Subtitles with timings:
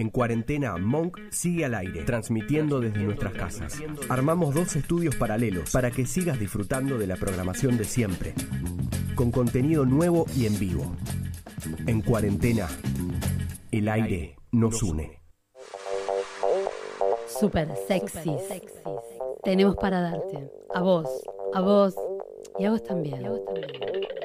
[0.00, 3.82] En cuarentena, Monk sigue al aire, transmitiendo desde nuestras casas.
[4.08, 8.32] Armamos dos estudios paralelos para que sigas disfrutando de la programación de siempre,
[9.14, 10.96] con contenido nuevo y en vivo.
[11.86, 12.66] En cuarentena,
[13.70, 15.20] el aire nos une.
[17.26, 18.38] Super sexy.
[19.42, 20.50] Tenemos para darte.
[20.74, 21.10] A vos,
[21.52, 21.94] a vos
[22.58, 23.22] y a vos también.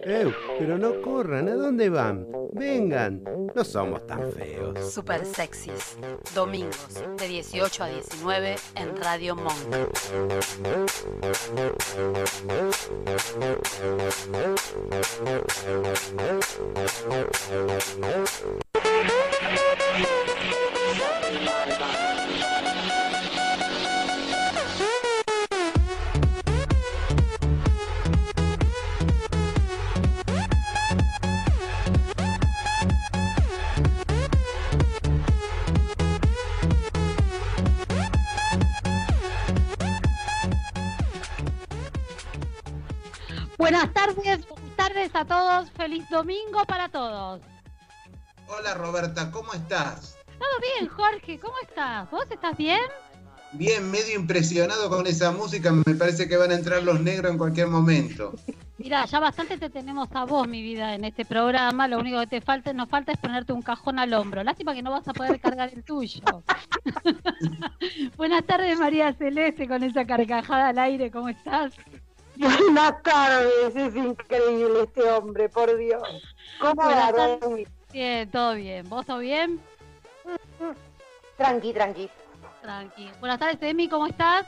[0.08, 2.28] Eh, pero no corran, ¿a dónde van?
[2.52, 3.24] Vengan,
[3.55, 4.94] no somos tan feos.
[4.94, 5.98] Super sexys.
[6.36, 9.58] Domingos de 18 a 19 en Radio Monk.
[43.66, 45.71] Buenas tardes, buenas tardes a todos.
[45.71, 47.41] Feliz domingo para todos.
[48.47, 50.19] Hola Roberta, ¿cómo estás?
[50.38, 52.08] Todo bien, Jorge, ¿cómo estás?
[52.11, 52.83] ¿Vos estás bien?
[53.53, 55.71] Bien, medio impresionado con esa música.
[55.71, 58.36] Me parece que van a entrar los negros en cualquier momento.
[58.77, 61.88] Mira, ya bastante te tenemos a vos, mi vida, en este programa.
[61.88, 64.43] Lo único que te falta, nos falta es ponerte un cajón al hombro.
[64.43, 66.21] Lástima que no vas a poder cargar el tuyo.
[68.16, 71.09] Buenas tardes, María Celeste, con esa carcajada al aire.
[71.09, 71.73] ¿Cómo estás?
[72.38, 76.03] Buenas tardes, es increíble este hombre, por Dios.
[76.59, 77.67] ¿Cómo tardes.
[77.94, 78.89] Bien, todo bien.
[78.89, 79.61] ¿Vos todo bien?
[81.38, 82.09] Tranqui, tranqui.
[82.61, 83.09] Tranqui.
[83.19, 84.45] Buenas tardes, Emi, ¿cómo estás?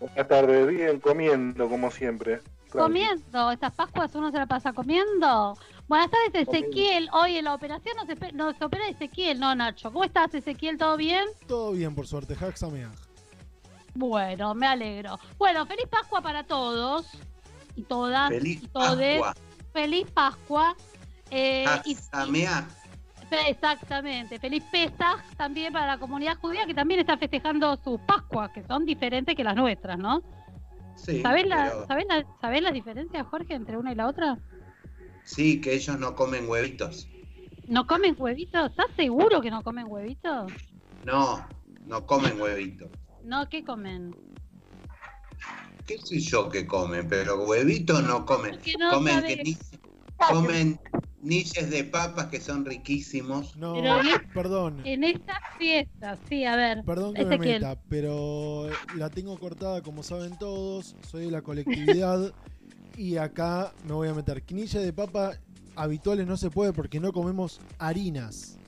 [0.00, 2.38] Buenas tardes, bien, comiendo como siempre.
[2.70, 2.78] Tranqui.
[2.78, 3.52] Comiendo.
[3.52, 5.56] Estas Pascuas uno se la pasa comiendo.
[5.86, 7.08] Buenas tardes, Ezequiel.
[7.12, 7.94] Hoy en la operación
[8.32, 9.92] nos, opera Ezequiel, no Nacho.
[9.92, 10.78] ¿Cómo estás, Ezequiel?
[10.78, 11.26] ¿Todo bien?
[11.46, 12.34] Todo bien, por suerte.
[12.34, 13.03] Haxameaj.
[13.94, 15.18] Bueno, me alegro.
[15.38, 17.06] Bueno, feliz Pascua para todos
[17.76, 19.20] y todas Feliz y todes.
[19.20, 19.34] Pascua.
[19.72, 20.76] Feliz Pascua.
[21.30, 21.92] Eh, y-
[23.48, 24.38] Exactamente.
[24.38, 28.84] Feliz Pesaj también para la comunidad judía que también está festejando sus Pascuas, que son
[28.84, 30.22] diferentes que las nuestras, ¿no?
[30.94, 34.38] Sí, ¿Sabés, la, pero- ¿sabés, la, ¿Sabés la diferencia, Jorge, entre una y la otra?
[35.24, 37.08] sí, que ellos no comen huevitos.
[37.66, 38.70] ¿No comen huevitos?
[38.70, 40.52] ¿Estás seguro que no comen huevitos?
[41.04, 41.44] No,
[41.86, 42.90] no comen huevitos.
[43.24, 44.14] No, ¿qué comen?
[45.86, 47.08] ¿Qué sé yo que comen?
[47.08, 48.58] Pero huevitos no comen.
[48.78, 49.56] No comen, que ni-
[50.30, 50.78] comen
[51.22, 53.56] niches de papas que son riquísimos.
[53.56, 54.80] No, Pero en- perdón.
[54.84, 56.84] En estas fiestas, sí, a ver.
[56.84, 60.94] Perdón que me meta, pero la tengo cortada como saben todos.
[61.10, 62.32] Soy de la colectividad
[62.96, 64.42] y acá me voy a meter.
[64.42, 65.32] Quinilla de papa
[65.76, 68.58] habituales no se puede porque no comemos harinas.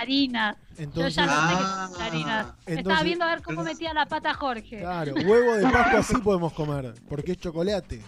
[0.00, 0.56] Harina.
[0.78, 1.88] Entonces, Yo ya no sé qué Ah.
[1.92, 2.56] es harina.
[2.66, 4.78] Estaba viendo a ver cómo metía la pata Jorge.
[4.78, 8.02] claro, huevo de Pascua sí podemos comer porque es chocolate.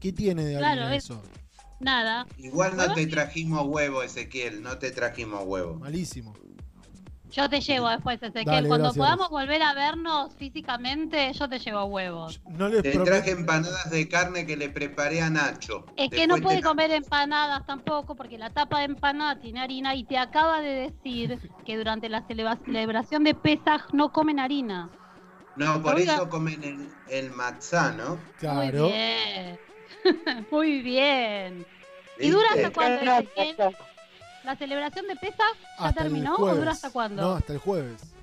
[0.00, 1.22] ¿Qué tiene de harina Claro, es- eso?
[1.80, 2.26] Nada.
[2.38, 5.74] Igual no te trajimos huevo, Ezequiel, no te trajimos huevo.
[5.74, 6.34] Malísimo.
[7.36, 8.44] Yo te llevo después, Ezequiel.
[8.46, 9.04] Dale, Cuando gracias.
[9.04, 12.40] podamos volver a vernos físicamente, yo te llevo huevos.
[12.48, 15.84] No les Te traje empanadas de carne que le preparé a Nacho.
[15.96, 20.04] Es que no puede comer empanadas tampoco, porque la tapa de empanada tiene harina y
[20.04, 24.88] te acaba de decir que durante la celebra- celebración de Pesaj no comen harina.
[25.56, 26.14] No, por Oiga.
[26.14, 28.18] eso comen el, el matzá, ¿no?
[28.38, 28.84] Claro.
[28.84, 29.58] Muy bien.
[30.50, 31.66] Muy bien.
[32.18, 33.00] ¿Y dura hasta cuándo,
[34.46, 37.20] ¿La celebración de Pesaj ya Hasta terminó o dura hasta cuándo?
[37.20, 38.14] No, hasta el jueves.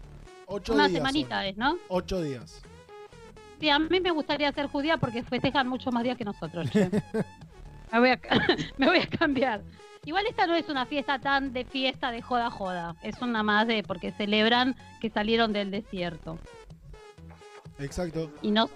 [0.46, 1.00] Ocho Una días.
[1.00, 1.46] semanita son.
[1.46, 1.78] es, ¿no?
[1.90, 2.62] Ocho días.
[3.60, 6.70] Sí, a mí me gustaría ser judía porque festejan muchos más días que nosotros.
[7.92, 8.22] me, voy a,
[8.78, 9.64] me voy a cambiar.
[10.06, 12.96] Igual esta no es una fiesta tan de fiesta de joda joda.
[13.04, 16.40] Es una más de porque celebran que salieron del desierto.
[17.80, 18.32] Exacto.
[18.42, 18.70] Y no,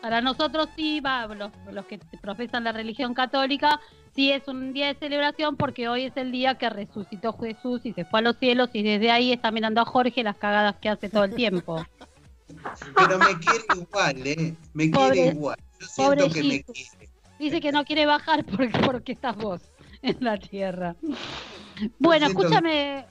[0.00, 3.80] para nosotros sí, va, los, los que profesan la religión católica,
[4.14, 7.92] sí es un día de celebración porque hoy es el día que resucitó Jesús y
[7.92, 10.88] se fue a los cielos y desde ahí está mirando a Jorge las cagadas que
[10.88, 11.84] hace todo el tiempo.
[12.96, 14.54] Pero me quiere igual, ¿eh?
[14.74, 15.58] Me Pobre- quiere igual.
[15.80, 17.08] Yo siento que me quiere.
[17.38, 19.60] Dice que no quiere bajar porque, porque estás vos
[20.02, 20.96] en la tierra.
[21.98, 23.04] Bueno, siento- escúchame.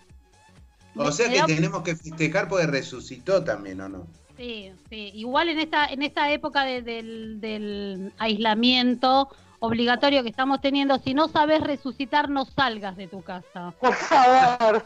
[0.96, 4.08] O sea que tenemos que festejar porque resucitó también, ¿o no?
[4.36, 5.12] Sí, sí.
[5.14, 9.30] Igual en esta, en esta época de- del, del aislamiento
[9.60, 13.74] obligatorio que estamos teniendo, si no sabes resucitar, no salgas de tu casa.
[13.80, 14.86] Por favor.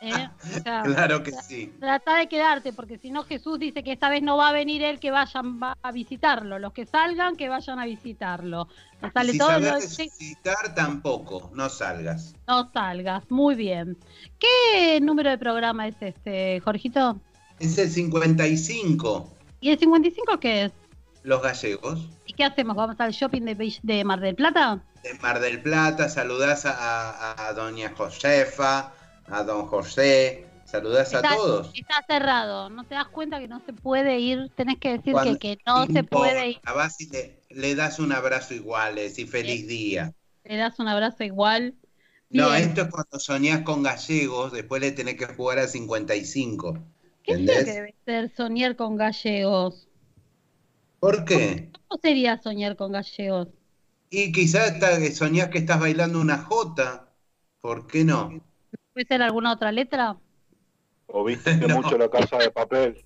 [0.00, 0.28] ¿eh?
[0.42, 1.72] O sea, Claro que sí.
[1.78, 4.82] Trata de quedarte, porque si no Jesús dice que esta vez no va a venir
[4.82, 6.58] él, que vayan va a visitarlo.
[6.58, 8.68] Los que salgan, que vayan a visitarlo.
[9.00, 12.34] No sale si todo sabes lo resucitar, tampoco, no salgas.
[12.46, 13.96] No salgas, muy bien.
[14.38, 17.20] ¿Qué número de programa es este, Jorgito?
[17.58, 20.72] Es el 55, ¿Y el 55 qué es?
[21.22, 22.08] Los gallegos.
[22.26, 22.76] ¿Y qué hacemos?
[22.76, 23.42] ¿Vamos al shopping
[23.82, 24.82] de, Mar del Plata?
[25.02, 26.72] De Mar del Plata, saludás a,
[27.32, 28.92] a- a doña Josefa,
[29.26, 31.72] a don José, saludás a todos.
[31.74, 34.50] Está cerrado, ¿no te das cuenta que no se puede ir?
[34.56, 36.60] Tenés que decir que, Cuando- que no se puede ir.
[36.74, 40.12] Vas y le, le das un abrazo igual, le decís feliz día.
[40.44, 41.74] Le das un abrazo igual.
[42.30, 46.78] No, esto es cuando soñás con gallegos, después le tenés que jugar a 55.
[47.24, 49.88] ¿Qué es que debe ser soñar con gallegos?
[51.00, 51.70] ¿Por qué?
[51.88, 53.48] ¿Cómo sería soñar con gallegos?
[54.10, 54.74] Y quizás
[55.16, 57.08] soñás que estás bailando una jota.
[57.60, 58.40] ¿Por qué no?
[58.92, 60.16] ¿Puede ser alguna otra letra?
[61.06, 61.76] O viste No.
[61.82, 63.04] mucho la casa de papel.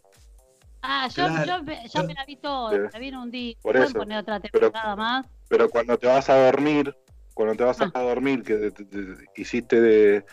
[0.83, 1.45] Ah, yo, Claro.
[1.47, 3.55] yo me- ya me la vi toda, la vi en un día.
[3.63, 3.99] Por ¿Pueden eso.
[3.99, 5.27] poner otra Pero- temporada más?
[5.49, 6.95] Pero cuando te vas a dormir,
[7.33, 7.91] cuando te vas Ah.
[7.95, 10.25] a dormir, que te- te- te- hiciste de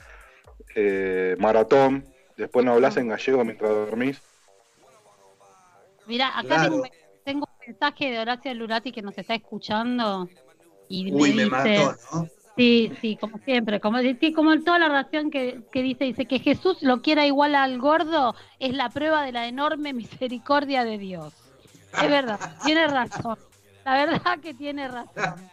[0.76, 2.06] eh, maratón,
[2.38, 4.22] después no hablas en gallego mientras dormís.
[6.06, 6.64] Mira, acá Claro.
[6.64, 6.90] tengo un
[7.66, 10.28] mensaje de Horacio Lurati que nos está escuchando.
[10.88, 12.28] Y Uy, me dice, mató, ¿no?
[12.58, 16.40] Sí, sí, como siempre, como, sí, como toda la oración que, que dice, dice que
[16.40, 21.34] Jesús lo quiera igual al gordo es la prueba de la enorme misericordia de Dios.
[21.94, 23.38] Es verdad, tiene razón.
[23.84, 25.50] La verdad que tiene razón.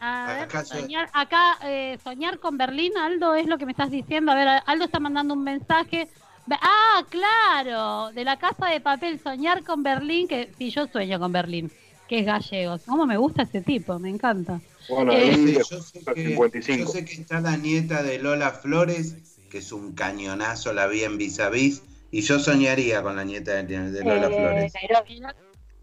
[0.00, 4.32] A ver, soñar, acá eh, soñar con Berlín, Aldo, es lo que me estás diciendo.
[4.32, 6.08] A ver, Aldo está mandando un mensaje.
[6.50, 11.32] Ah, claro, de la casa de papel, soñar con Berlín, que sí, yo sueño con
[11.32, 11.70] Berlín,
[12.08, 12.78] que es gallego.
[12.86, 13.98] ¿Cómo me gusta ese tipo?
[13.98, 14.60] Me encanta.
[14.88, 16.84] Bueno, Eh, yo, sé que, 55.
[16.84, 19.16] yo sé que está la nieta de Lola Flores,
[19.50, 21.82] que es un cañonazo, la vi en vis a vis,
[22.12, 24.72] y yo soñaría con la nieta de, de Lola Eh, Flores.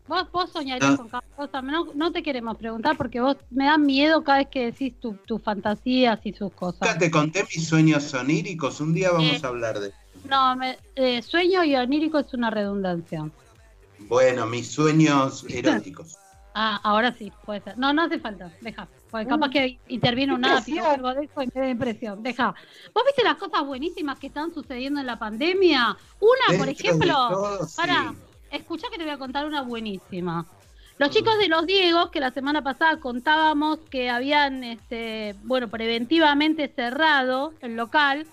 [0.05, 0.97] Vos, vos soñarías No.
[0.97, 1.61] con cada cosa.
[1.61, 5.15] No, no te queremos preguntar porque vos me da miedo cada vez que decís tu-
[5.25, 6.81] tus fantasías y sus cosas.
[6.81, 9.41] Nunca te conté mis sueños oníricos, un día vamos Eh.
[9.43, 9.91] a hablar de...
[10.25, 13.29] No, me- eh, sueño y onírico es una redundancia.
[13.99, 16.17] Bueno, mis sueños eróticos.
[16.55, 17.79] Ah, ahora sí, puede ser.
[17.79, 18.87] No, no hace falta, deja.
[19.09, 22.21] Porque capaz que interviene un API o algo de eso y me da impresión.
[22.21, 22.53] Deja.
[22.93, 25.97] ¿Vos viste las cosas buenísimas que están sucediendo en la pandemia?
[26.19, 27.75] Una, por Dentro ejemplo, todo, sí.
[27.75, 28.13] para,
[28.51, 30.45] escuchá que te voy a contar una buenísima.
[30.99, 36.67] Los chicos de los Diegos, que la semana pasada contábamos que habían, este, bueno, preventivamente
[36.67, 38.27] cerrado el local,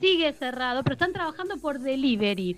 [0.00, 2.56] sigue cerrado, pero están trabajando por delivery.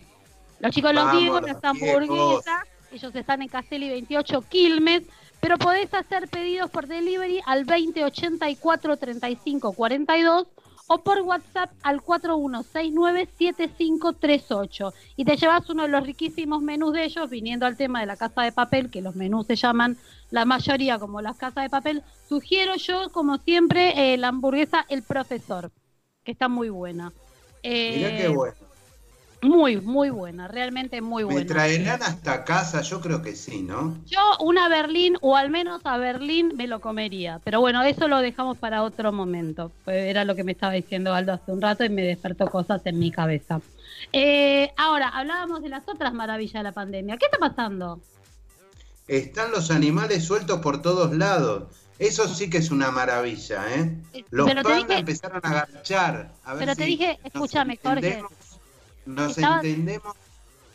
[0.61, 5.05] Los chicos los Vamos, los las hamburguesas, ellos están en Castelli 28 Quilmes,
[5.41, 10.47] pero podés hacer pedidos por delivery al 2084 35 42
[10.89, 17.31] o por WhatsApp al 41697538 y te llevas uno de los riquísimos menús de ellos,
[17.31, 19.99] viniendo al tema de la casa de papel, que los menús se llaman
[20.31, 22.03] la mayoría como las casas de papel.
[22.29, 25.71] Sugiero yo, como siempre, eh, la hamburguesa El Profesor,
[26.25, 27.13] que está muy buena.
[27.69, 28.55] Mirá Eh, qué bueno.
[29.41, 31.47] Muy, muy buena, realmente muy ¿Me buena.
[31.47, 32.81] traerán hasta casa?
[32.83, 33.97] Yo creo que sí, ¿no?
[34.07, 37.41] Yo una Berlín, o al menos a Berlín, me lo comería.
[37.45, 39.71] Pero bueno, eso lo dejamos para otro momento.
[39.87, 42.99] Era lo que me estaba diciendo Aldo hace un rato y me despertó cosas en
[42.99, 43.61] mi cabeza.
[44.13, 47.17] Eh, ahora, hablábamos de las otras maravillas de la pandemia.
[47.17, 48.01] ¿Qué está pasando?
[49.07, 51.65] Están los animales sueltos por todos lados.
[51.99, 53.97] Eso sí que es una maravilla, ¿eh?
[54.13, 56.33] Eh, Los pero te pandas dije- empezaron a garchar.
[56.45, 58.23] A ver Pero te si dije, nos escúchame, Jorge.
[59.07, 60.15] Nos Estaba- entendemos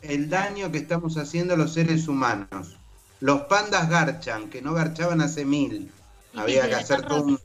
[0.02, 2.78] el daño que estamos haciendo los seres humanos.
[3.22, 5.92] Los pandas garchan, que no garchaban hace mil.
[6.34, 7.40] Y Había que hacer todo un...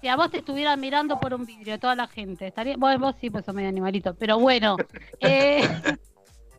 [0.00, 2.76] Si a vos te estuvieran mirando por un vidrio, toda la gente, estaría.
[2.76, 4.14] Bueno, vos sí, pues sos medio animalito.
[4.14, 4.76] Pero bueno,
[5.20, 5.62] eh,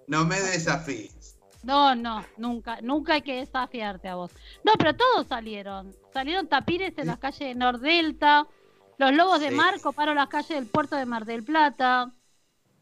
[0.08, 1.36] No me desafíes.
[1.62, 4.32] No, no, nunca, nunca hay que desafiarte a vos.
[4.64, 5.94] No, pero todos salieron.
[6.14, 8.48] Salieron tapires en las calles de Nordelta,
[8.98, 12.12] los lobos de mar coparon las calles del puerto de Mar del Plata,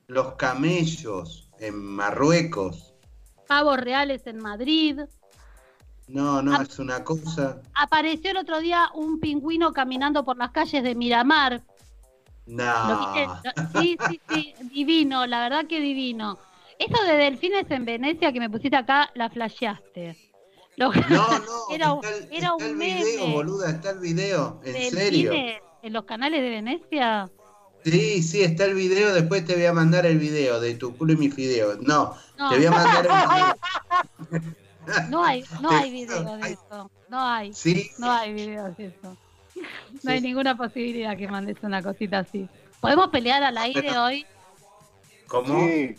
[0.07, 2.93] Los camellos en Marruecos.
[3.47, 4.99] pavos reales en Madrid.
[6.07, 7.61] No, no, es una cosa...
[7.73, 11.61] Apareció el otro día un pingüino caminando por las calles de Miramar.
[12.45, 13.13] ¿Lo No.
[13.79, 16.37] Sí, sí, sí, divino, la verdad que divino.
[16.77, 20.30] Eso de delfines en Venecia que me pusiste acá, la flasheaste.
[20.89, 24.91] No, no, Era- está el, era está un el video, boluda, está el video, en
[24.91, 25.31] serio.
[25.83, 27.29] En los canales de Venecia.
[27.83, 31.13] Sí, sí, está el video, después te voy a mandar el video de tu culo
[31.13, 31.75] y mi fideo.
[31.81, 32.49] No, No.
[32.49, 34.55] te voy a mandar el video.
[35.09, 36.91] No hay, no hay video de eso.
[37.07, 39.15] No hay, Sí, no hay video de eso.
[40.03, 42.47] No hay ninguna posibilidad que mandes una cosita así.
[42.79, 44.25] ¿Podemos pelear al aire hoy?
[45.27, 45.59] ¿Cómo?
[45.67, 45.95] Sí,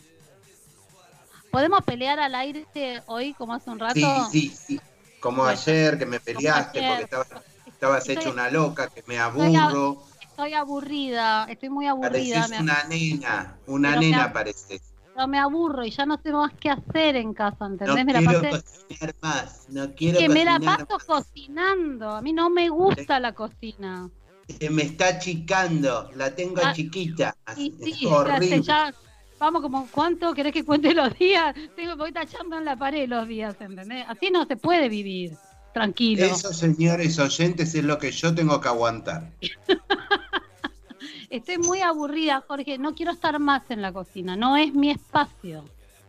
[1.53, 2.67] ¿Podemos pelear al aire
[3.07, 4.09] hoy como hace un rato?
[4.09, 4.79] Sí, sí, sí.
[5.19, 7.29] Como Bueno, ayer que me peleaste porque estabas,
[7.65, 10.07] estabas hecho una loca, que me aburro.
[10.21, 12.49] Estoy aburrida, estoy muy aburrida.
[12.49, 14.81] Pareces una nena, una Pero nena pareces.
[15.15, 18.05] pero me aburro y ya no sé más qué hacer en casa, No ¿entendés?
[18.07, 18.49] me la quiero pasé.
[18.49, 21.05] cocinar más, no quiero Que me la paso más.
[21.05, 22.11] cocinando.
[22.11, 24.11] A mí no me gusta la cocina.
[24.47, 27.35] Se me está achicando, la tengo Ah, chiquita.
[27.81, 28.63] Es sí, horrible.
[28.63, 28.95] ya-
[29.43, 31.55] vamos como, ¿cuánto querés que cuente los días?
[31.75, 34.05] Tengo, voy tachando en la pared los días, ¿entendés?
[34.09, 35.33] Así no se puede vivir,
[35.75, 36.25] tranquilo.
[36.25, 39.31] Eso, señores oyentes, es lo que yo tengo que aguantar.
[41.31, 42.79] Estoy muy aburrida, Jorge.
[42.79, 44.37] No quiero estar más en la cocina.
[44.37, 45.65] No es mi espacio.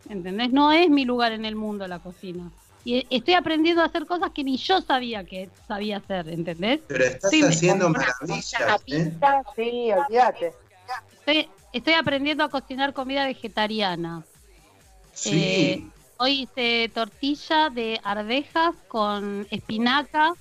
[0.09, 0.51] ¿Entendés?
[0.51, 2.51] No es mi lugar en el mundo la cocina.
[2.85, 6.81] Y estoy aprendiendo a hacer cosas que ni yo sabía que sabía hacer, ¿entendés?
[6.85, 8.53] Pero estás Sí, haciendo maravillas,
[8.91, 9.11] ¿eh?
[9.11, 10.53] pizza, sí, olvídate.
[11.25, 14.23] Estoy, estoy aprendiendo a cocinar comida vegetariana.
[15.13, 15.29] Sí.
[15.33, 15.87] Eh,
[16.17, 20.33] Hoy hice tortilla de arvejas con espinaca,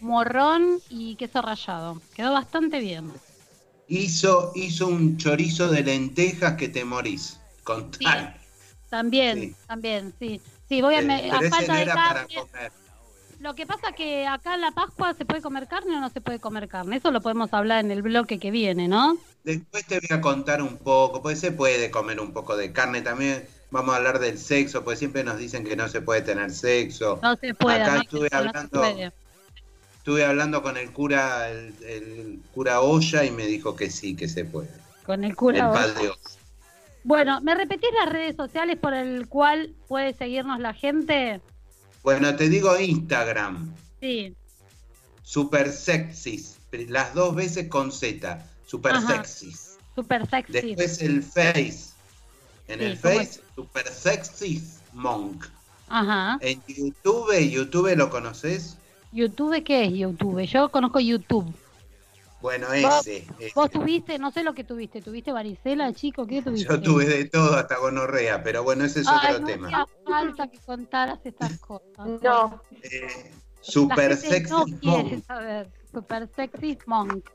[0.00, 2.00] morrón y queso rallado.
[2.14, 3.12] Quedó bastante bien.
[3.88, 7.40] Hizo, hizo un chorizo de lentejas que te morís.
[7.64, 8.04] Con Sí.
[8.04, 8.36] tal.
[8.88, 9.54] También, Sí.
[9.66, 10.40] también, sí.
[10.68, 12.34] Sí, voy a, Eh, me- a falta no de era para carne.
[12.34, 12.72] comer.
[13.40, 16.20] Lo que pasa que acá en la Pascua se puede comer carne o no se
[16.20, 16.96] puede comer carne.
[16.96, 19.18] Eso lo podemos hablar en el bloque que viene, ¿no?
[19.44, 23.02] Después te voy a contar un poco, pues se puede comer un poco de carne
[23.02, 23.46] también.
[23.70, 27.18] Vamos a hablar del sexo, pues siempre nos dicen que no se puede tener sexo.
[27.22, 27.82] No se puede.
[27.82, 29.12] Acá no, estuve hablando-.
[29.98, 34.28] Estuve hablando con el cura, el, el cura Olla y me dijo que sí, que
[34.28, 34.70] se puede.
[35.04, 35.72] Con el El cura.
[35.72, 36.20] padre Olla.
[37.02, 41.40] Bueno, ¿me repetís las redes sociales por el cual puede seguirnos la gente?
[42.06, 44.32] Bueno, te digo Instagram, Sí.
[45.24, 49.08] super sexys, las dos veces con Z, super Ajá.
[49.24, 49.76] sexys.
[49.96, 50.52] Super sexy.
[50.52, 51.88] Después el Face,
[52.68, 55.46] en Sí, el ¿cómo Face, super sexys monk.
[55.88, 56.38] Ajá.
[56.42, 58.76] En YouTube, YouTube lo conoces?
[59.10, 60.42] ¿YouTube qué es YouTube?
[60.46, 61.52] Yo conozco YouTube.
[62.46, 63.26] Bueno, Vos- ese.
[63.56, 65.02] Vos tuviste, no sé lo que tuviste.
[65.02, 66.28] ¿Tuviste varicela, chico?
[66.28, 66.68] ¿Qué tuviste?
[66.72, 69.66] Yo tuve de todo hasta gonorrea, pero bueno, ese es Ay, otro no tema.
[69.66, 72.06] hacía falta que contaras estas cosas.
[72.22, 75.24] No, Eh, La super gente sexy no quiere monk.
[75.26, 75.70] saber.
[75.92, 77.30] Super sexy monk.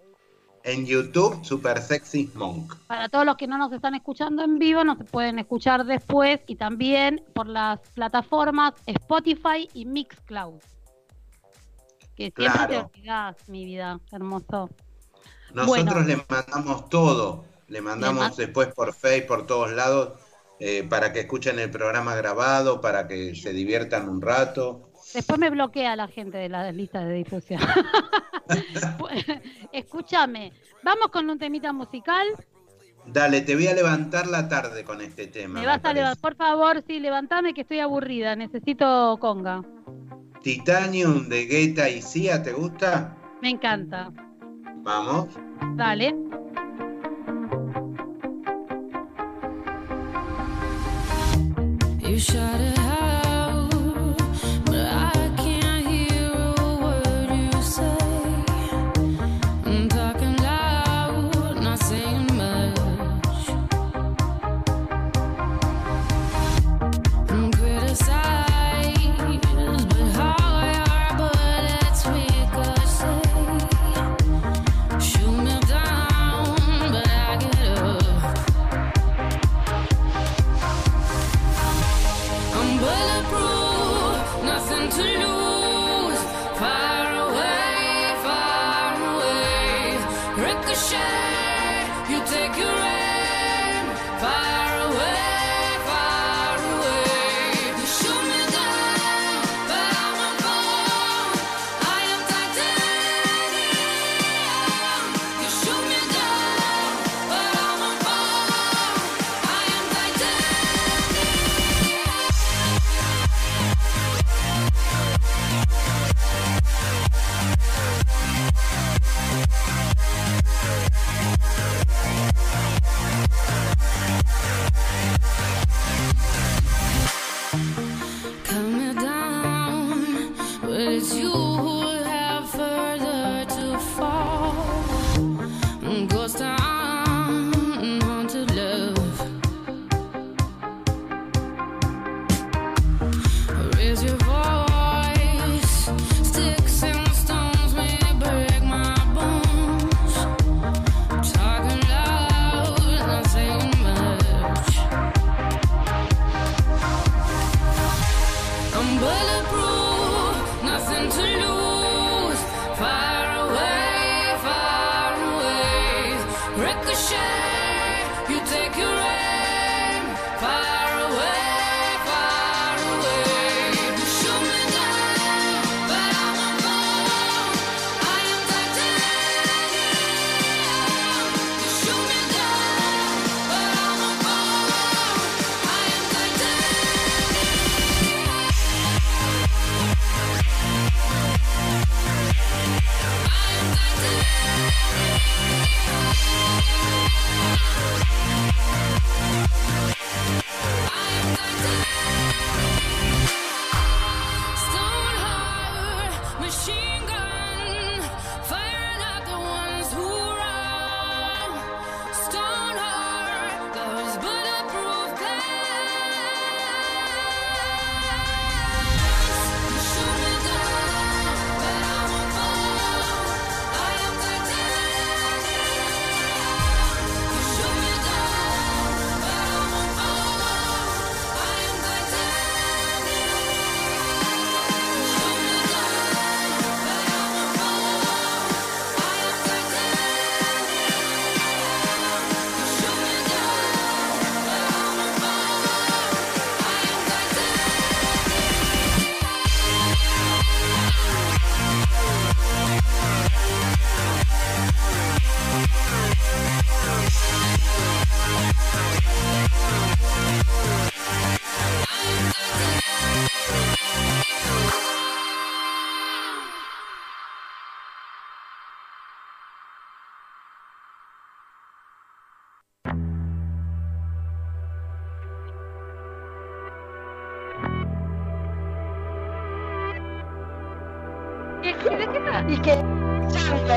[0.64, 2.74] En YouTube, super sexy monk.
[2.88, 6.56] Para todos los que no nos están escuchando en vivo, nos pueden escuchar después y
[6.56, 10.62] también por las plataformas Spotify y Mixcloud.
[12.16, 12.68] Que siempre Claro.
[12.94, 14.70] te olvidás, mi vida, hermoso.
[15.54, 16.08] Nosotros Bueno.
[16.08, 17.46] le mandamos todo.
[17.68, 20.20] Le mandamos después por Facebook, por todos lados,
[20.60, 24.90] eh, para que escuchen el programa grabado, para que se diviertan un rato.
[25.14, 27.62] Después me bloquea la gente de la lista de difusión.
[29.72, 30.52] Escúchame,
[30.84, 32.28] vamos con un temita musical.
[33.06, 35.56] Dale, te voy a levantar la tarde con este tema.
[35.56, 38.36] Me me vas a levantar, por favor, sí, levantame que estoy aburrida.
[38.36, 39.64] Necesito conga.
[40.44, 43.16] Titanium de Guetta y Sia, ¿te gusta?
[43.42, 44.12] Me encanta.
[44.84, 45.28] Vamos.
[45.76, 46.14] Dale.
[52.00, 52.20] You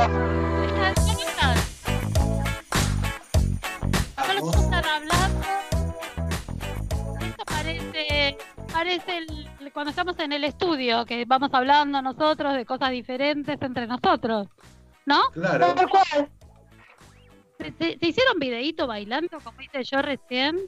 [0.08, 1.24] chanto.
[4.46, 5.14] Están- hablando.
[7.20, 8.36] Esto parece,
[8.72, 13.86] parece el- cuando estamos en el estudio, que vamos hablando nosotros de cosas diferentes entre
[13.86, 14.48] nosotros.
[15.06, 15.20] ¿No?
[15.32, 15.74] Claro.
[17.58, 20.58] ¿Se, se- se hicieron videíto bailando, como hice yo recién?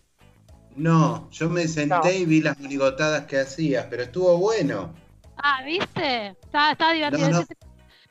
[0.76, 2.10] No, yo me senté No.
[2.10, 4.92] y vi las monigotadas que hacías, pero estuvo bueno.
[5.38, 6.28] Ah, ¿viste?
[6.42, 7.30] Está, está divertido.
[7.30, 7.46] No, no.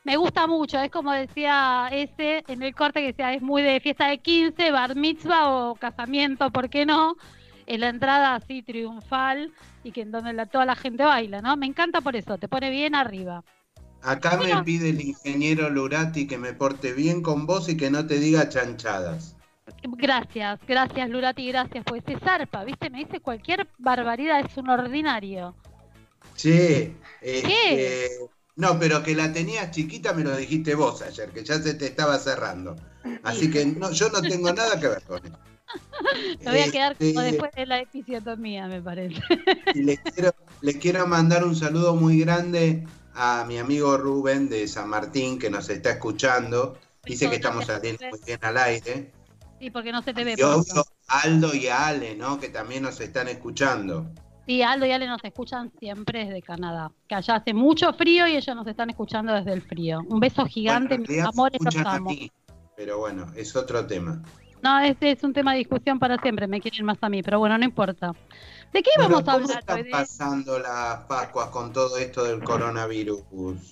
[0.06, 3.80] Me gusta mucho, es como decía ese en el corte que decía, es muy de
[3.80, 7.18] fiesta de 15, bar mitzvah o casamiento, ¿por qué no?
[7.66, 9.52] En la entrada así triunfal
[9.84, 11.58] y que en donde la, toda la gente baila, ¿no?
[11.58, 13.44] Me encanta por eso, te pone bien arriba.
[14.04, 14.58] Acá Bueno.
[14.60, 18.20] me pide el ingeniero Lurati que me porte bien con vos y que no te
[18.20, 19.36] diga chanchadas.
[19.82, 22.92] Gracias, gracias Lurati, gracias, pues se zarpa, ¿viste?
[22.92, 25.56] Me dice cualquier barbaridad, es un ordinario.
[26.36, 28.08] Che, este,
[28.56, 31.88] no, pero que la tenías chiquita me lo dijiste vos ayer, que ya se te
[31.88, 32.76] estaba cerrando.
[33.24, 35.38] Así que no, yo no tengo nada que ver con eso.
[36.44, 39.22] Me voy a quedar como Este, después de la episiotomía, me parece.
[39.74, 45.38] Y le quiero, mandar un saludo muy grande a mi amigo Rubén de San Martín
[45.38, 46.78] que nos está escuchando.
[47.04, 49.12] Dice que estamos saliendo muy bien al aire.
[49.60, 50.36] Sí, porque no se te ve.
[50.38, 50.42] Y
[51.08, 52.40] Aldo y a Ale, ¿no?
[52.40, 54.10] Que también nos están escuchando.
[54.46, 56.92] Sí, Aldo y Ale nos escuchan siempre desde Canadá.
[57.08, 60.02] Que allá hace mucho frío y ellos nos están escuchando desde el frío.
[60.08, 62.10] Un beso gigante, Bueno, mis amores, los amo.
[62.12, 62.32] mí,
[62.76, 64.22] pero bueno, es otro tema.
[64.62, 66.48] No, este es un tema de discusión para siempre.
[66.48, 68.12] Me quieren más a mí, pero bueno, no importa.
[68.74, 69.84] ¿De qué íbamos a ¿Cómo hablar están hoy?
[69.84, 73.22] De- pasando las Pascuas con todo esto del coronavirus?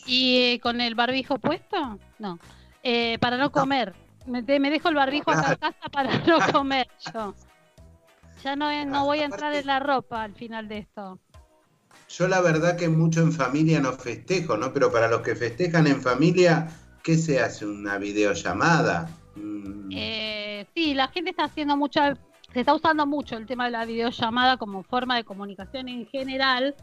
[0.06, 2.00] ¿Y eh, con el barbijo puesto?
[2.20, 2.40] No.
[2.84, 3.94] Eh, para no comer.
[4.28, 7.34] Me, me dejo el barbijo acá en casa para no comer yo.
[8.44, 11.20] Ya no, no voy a entrar en la ropa al final de esto.
[12.10, 14.74] Yo la verdad que mucho en familia no festejo, ¿no?
[14.74, 16.68] Pero para los que festejan en familia,
[17.04, 17.66] ¿qué se hace?
[17.66, 19.10] ¿Una videollamada?
[19.36, 22.16] Mm, Eh, sí, la gente está haciendo mucha,
[22.54, 26.76] se está usando mucho el tema de la videollamada como forma de comunicación en general,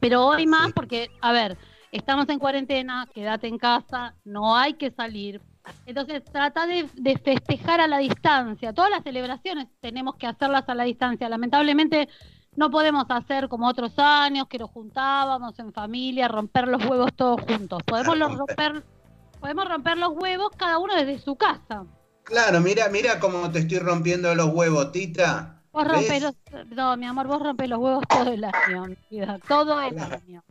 [0.00, 0.72] pero hoy más Sí.
[0.74, 1.58] porque, a ver,
[1.90, 5.40] estamos en cuarentena, quédate en casa, no hay que salir.
[5.86, 8.72] Entonces trata de, de festejar a la distancia.
[8.72, 11.28] Todas las celebraciones tenemos que hacerlas a la distancia.
[11.28, 12.08] Lamentablemente
[12.56, 17.40] no podemos hacer como otros años que nos juntábamos en familia, romper los huevos todos
[17.42, 17.82] juntos.
[17.84, 18.82] Podemos los romper,
[19.40, 21.84] podemos romper los huevos cada uno desde su casa.
[22.24, 25.62] Claro, mira, mira cómo te estoy rompiendo los huevos, Tita.
[25.72, 25.92] Vos ¿Ves?
[25.92, 26.34] rompés los,
[26.70, 30.42] no, mi amor, vos rompes los huevos todo el año, mi vida, todo el año.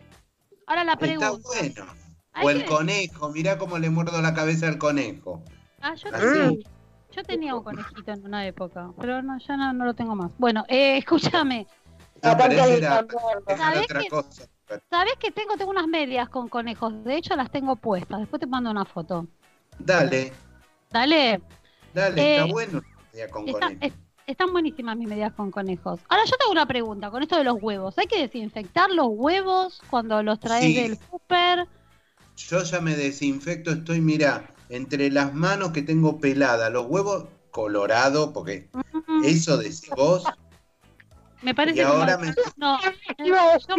[0.65, 1.31] Ahora la Está pregunta.
[1.31, 2.06] bueno.
[2.43, 5.41] O el conejo, mira cómo le muerdo la cabeza al conejo.
[5.81, 6.25] Ah, yo, Así.
[6.25, 6.69] tenía,
[7.11, 10.31] yo tenía un conejito en una época, pero no, ya no, no lo tengo más.
[10.37, 11.67] Bueno, eh, escúchame,
[12.15, 13.19] No, pero Bastante ese era Alejandro.
[13.47, 14.47] dejar ¿Sabés otra que- cosa.
[14.89, 15.55] ¿sabés que tengo?
[15.55, 19.27] Tengo unas medias con conejos, de hecho las tengo puestas, después te mando una foto.
[19.79, 20.33] Dale,
[20.89, 21.41] Dale,
[21.93, 22.81] dale, Eh, está bueno
[23.31, 23.93] con está- es-
[24.25, 25.99] están buenísimas mis medias con conejos.
[26.09, 27.97] Ahora yo tengo una pregunta con esto de los huevos.
[27.97, 30.73] ¿Hay que desinfectar los huevos cuando los traes Sí.
[30.75, 31.67] del súper?
[32.37, 38.31] Yo ya me desinfecto, estoy, mira, entre las manos que tengo peladas, los huevos colorados,
[38.33, 38.83] porque Mm,
[39.17, 40.39] eso decís vos,
[41.41, 42.33] Me parece y ahora que me...
[42.57, 42.77] no,
[43.23, 43.75] Iba a yo,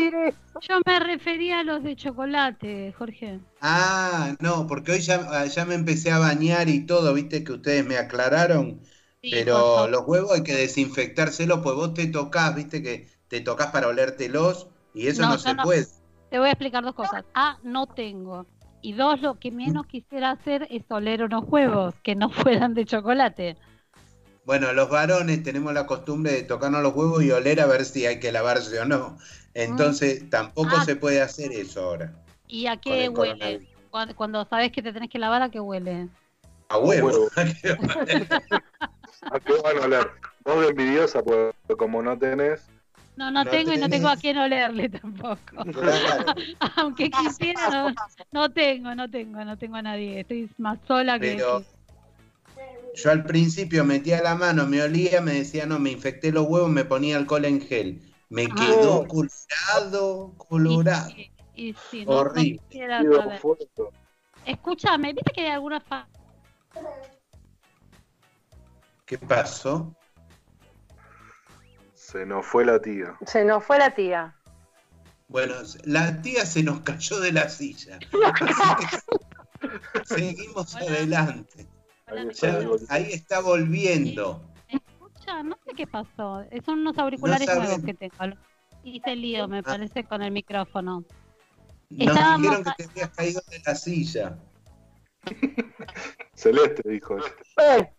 [0.68, 3.40] yo me refería a los de chocolate, Jorge.
[3.60, 7.84] Ah, no, porque hoy ya, ya me empecé a bañar y todo, viste que ustedes
[7.84, 8.82] me aclararon,
[9.22, 13.72] Sí, pero los huevos hay que desinfectárselos, pues vos te tocas, viste que te tocas
[13.72, 15.54] para olértelos y eso No, se no.
[15.56, 15.86] puede.
[16.30, 17.24] Te voy a explicar dos cosas.
[17.34, 18.46] A, no tengo.
[18.80, 22.84] Y dos, lo que menos quisiera hacer es oler unos huevos que no fueran de
[22.84, 23.56] chocolate.
[24.44, 28.06] Bueno, los varones tenemos la costumbre de tocarnos los huevos y oler a ver si
[28.06, 29.18] hay que lavarse o no.
[29.54, 30.84] Entonces tampoco Ah.
[30.84, 32.12] se puede hacer eso ahora.
[32.46, 33.68] ¿Y a qué el huele?
[33.90, 36.08] Cuando, cuando sabes que te tenés que lavar, ¿a qué huele?
[36.70, 37.08] A huevo.
[37.12, 37.28] Huevo.
[37.36, 40.10] ¿A qué van a oler?
[40.44, 42.68] Vos de envidiosa, pues como no tenés.
[43.18, 45.64] No, no, No tengo y no tengo a quién olerle tampoco.
[45.72, 46.34] Claro.
[46.76, 47.92] Aunque quisiera, no,
[48.30, 50.20] no tengo, no tengo, no tengo a nadie.
[50.20, 51.32] Estoy más sola que...
[51.34, 51.64] Pero
[52.94, 56.70] yo al principio metía la mano, me olía, me decía, no, me infecté los huevos,
[56.70, 58.00] me ponía alcohol en gel.
[58.28, 58.54] Me Ah.
[58.56, 61.10] quedó colorado, colorado.
[61.10, 62.60] Y, y, y sí, no- no Horrible.
[63.40, 63.92] fuego.
[64.46, 65.82] Escúchame, ¿viste que hay alguna
[69.04, 69.92] ¿Qué pasó?
[72.10, 73.14] Se nos fue la tía.
[73.26, 74.34] Se nos fue la tía.
[75.28, 77.98] Bueno, la tía se nos cayó de la silla.
[80.06, 80.86] Seguimos Hola.
[80.86, 81.66] adelante.
[82.10, 82.90] Hola, Ahí ¿me está, Ya, ahí escuchas?
[82.90, 84.42] ahí está volviendo.
[84.68, 85.42] escucha?
[85.42, 86.44] No sé qué pasó.
[86.64, 88.14] Son unos auriculares No nuevos que tengo.
[88.84, 89.62] Hice lío, me Ah.
[89.62, 91.04] parece, con el micrófono.
[91.90, 94.38] Nos Estábamos- dijeron que te habías caído de la silla.
[96.34, 97.18] Celeste dijo.
[97.58, 97.92] Eh,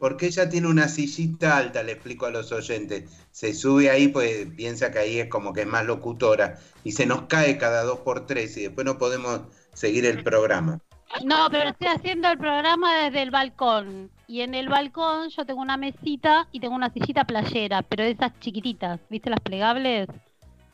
[0.00, 3.04] Porque ella tiene una sillita alta, le explico a los oyentes.
[3.30, 6.58] Se sube ahí, pues piensa que ahí es como que es más locutora.
[6.82, 9.42] Y se nos cae cada dos por tres y después no podemos
[9.74, 10.80] seguir el programa.
[11.24, 14.10] No, pero estoy haciendo el programa desde el balcón.
[14.26, 18.12] Y en el balcón yo tengo una mesita y tengo una sillita playera, pero de
[18.12, 20.08] esas chiquititas, ¿viste las plegables?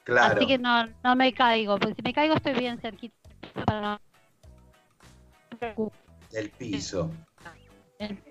[0.05, 0.37] Claro.
[0.37, 3.17] Así que no, no me caigo, porque si me caigo estoy bien cerquita.
[3.65, 4.01] para no-
[6.31, 7.11] Del piso.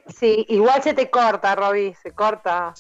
[0.08, 2.74] Sí, igual se te corta, Roby, se corta.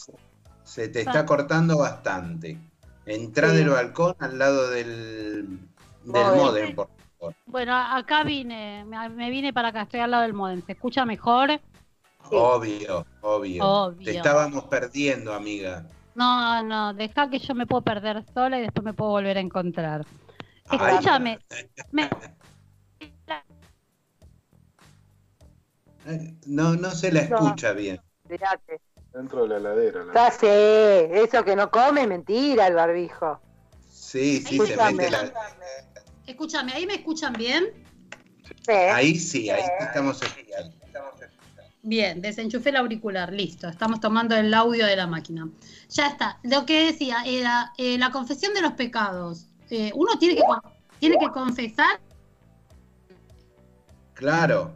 [0.64, 2.58] Se te está cortando bastante.
[3.06, 3.58] Entrá Sí.
[3.58, 5.60] del balcón al lado del,
[6.04, 6.76] del Modem.
[6.76, 7.36] por favor.
[7.46, 10.62] Bueno, acá vine, me vine para acá, estoy al lado del modem.
[10.66, 11.52] ¿Se escucha mejor?
[11.52, 12.36] Sí.
[12.36, 14.06] Obvio, obvio, Obvio.
[14.06, 15.86] Te estábamos perdiendo, amiga.
[16.16, 19.42] No, no, deja que yo me puedo perder sola y después me puedo volver a
[19.42, 20.06] encontrar.
[20.72, 21.38] Escúchame,
[21.92, 22.10] me-
[26.46, 28.00] No, no se la escucha bien.
[29.14, 30.04] Dentro de la heladera.
[30.06, 33.40] la- Ya sé, eso que no come es mentira el barbijo.
[33.90, 34.94] Sí, sí, se Escúchame.
[34.94, 35.34] mete la...
[36.28, 37.66] escúchame, ¿ahí me escuchan bien?
[38.66, 38.72] Sí.
[38.72, 40.76] Ahí sí, ahí estamos escuchando.
[41.82, 43.68] Bien, desenchufé el auricular, listo.
[43.68, 45.48] Estamos tomando el audio de la máquina.
[45.90, 46.40] Ya está.
[46.44, 49.48] Lo que decía era eh, la confesión de los pecados.
[49.70, 50.42] Eh, uno tiene que,
[51.00, 52.00] tiene que confesar.
[54.14, 54.74] Claro,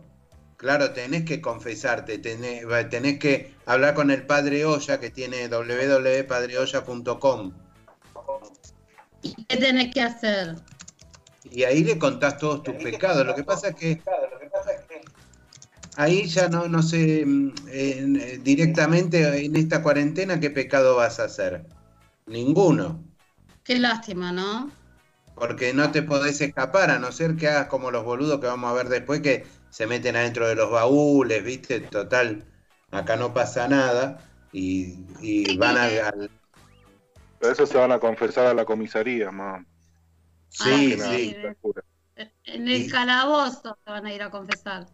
[0.59, 7.53] claro, tenés que confesarte, tenés, tenés que hablar con el Padre Olla que tiene www.padreolla.com
[9.21, 10.55] ¿Y qué tenés que hacer?
[11.43, 13.25] y ahí le contás todos tus pecados.
[13.25, 14.03] Lo que pasa es que
[15.95, 21.19] ahí ya no, no sé mm, en- eh, directamente en esta cuarentena qué pecado vas
[21.19, 21.65] a hacer.
[22.27, 23.03] Ninguno,
[23.63, 24.69] Qué lástima, ¿no?
[25.35, 28.69] porque no te podés escapar a no ser que hagas como los boludos que vamos
[28.71, 31.81] a ver después que se meten adentro de los baúles, ¿viste?
[31.81, 32.45] Total,
[32.91, 36.31] acá no pasa nada y, y van al, al-
[37.37, 39.65] Pero eso se van a confesar a la comisaría, más.
[40.49, 41.35] Sí, Ah, sí.
[42.43, 44.87] En el calabozo se van a ir a confesar.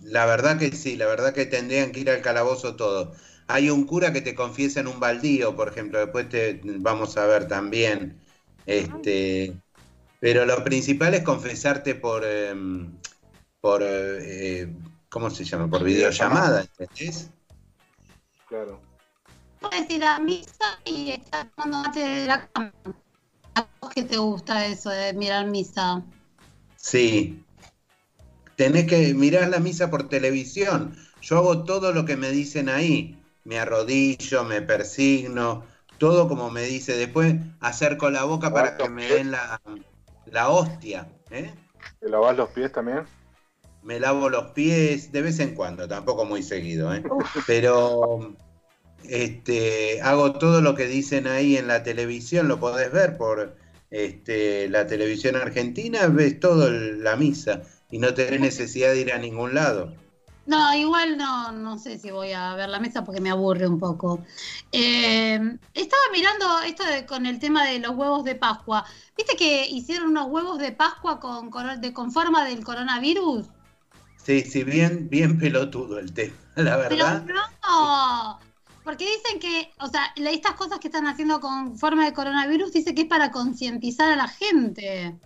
[0.00, 3.12] La verdad que sí, la verdad que tendrían que ir al calabozo todo.
[3.48, 7.26] Hay un cura que te confiesa en un baldío, por ejemplo, después te vamos a
[7.26, 8.20] ver también.
[8.66, 9.60] Este,
[10.20, 12.98] pero lo principal es confesarte por em,
[13.60, 14.72] por eh,
[15.08, 15.68] ¿cómo se llama?
[15.68, 17.30] por videollamada, ¿entendés?
[18.48, 18.80] Claro.
[19.60, 22.72] Puedes ir a misa y estar tomando mate de la cama.
[23.54, 26.02] ¿A vos qué te gusta eso de mirar misa?
[26.76, 27.44] Sí.
[28.56, 30.96] Tenés que mirar la misa por televisión.
[31.20, 33.18] Yo hago todo lo que me dicen ahí.
[33.44, 35.64] Me arrodillo, me persigno,
[35.98, 36.96] todo como me dice.
[36.96, 39.60] Después acerco la boca para que me den la,
[40.26, 41.08] la hostia.
[41.30, 41.52] ¿eh?
[42.00, 43.04] ¿Te lavas los pies también?
[43.82, 46.92] Me lavo los pies de vez en cuando, tampoco muy seguido.
[46.94, 47.02] ¿eh?
[47.46, 48.34] Pero
[49.08, 52.48] este, hago todo lo que dicen ahí en la televisión.
[52.48, 53.56] Lo podés ver por
[53.90, 56.06] este, la televisión argentina.
[56.08, 59.92] Ves todo el- la misa y no tenés necesidad de ir a ningún lado.
[60.46, 63.78] No, igual no, no sé si voy a ver la mesa porque me aburre un
[63.78, 64.20] poco.
[64.72, 65.38] Eh,
[65.74, 68.84] estaba mirando esto de- con el tema de los huevos de Pascua.
[69.16, 73.46] ¿Viste que hicieron unos huevos de Pascua con, coro- de, con forma del coronavirus?
[74.24, 77.24] Sí, sí, bien, bien pelotudo el tema, la verdad.
[77.26, 78.38] Pero no,
[78.84, 82.94] porque dicen que, o sea, estas cosas que están haciendo con forma de coronavirus dice
[82.94, 85.16] que es para concientizar a la gente.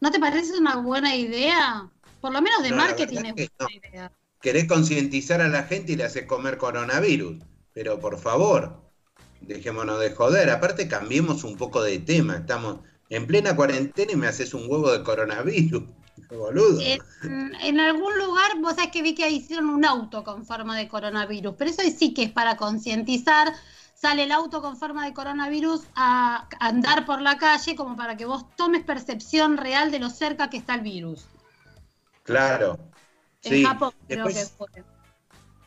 [0.00, 1.88] ¿No te parece una buena idea?
[2.20, 4.12] Por lo menos de No, marketing es que buena idea.
[4.42, 7.38] Querés concientizar a la gente y le haces comer coronavirus.
[7.72, 8.82] Pero por favor,
[9.40, 10.50] dejémonos de joder.
[10.50, 12.36] Aparte, cambiemos un poco de tema.
[12.36, 15.84] Estamos en plena cuarentena y me haces un huevo de coronavirus.
[16.30, 16.80] Boludo.
[16.80, 20.88] En, en algún lugar, vos sabés que vi que hicieron un auto con forma de
[20.88, 23.52] coronavirus, pero eso sí que es para concientizar.
[23.94, 28.26] Sale el auto con forma de coronavirus a andar por la calle como para que
[28.26, 31.26] vos tomes percepción real de lo cerca que está el virus.
[32.22, 32.78] Claro.
[33.42, 33.64] En Sí.
[33.64, 34.84] Japón creo que Después, fue.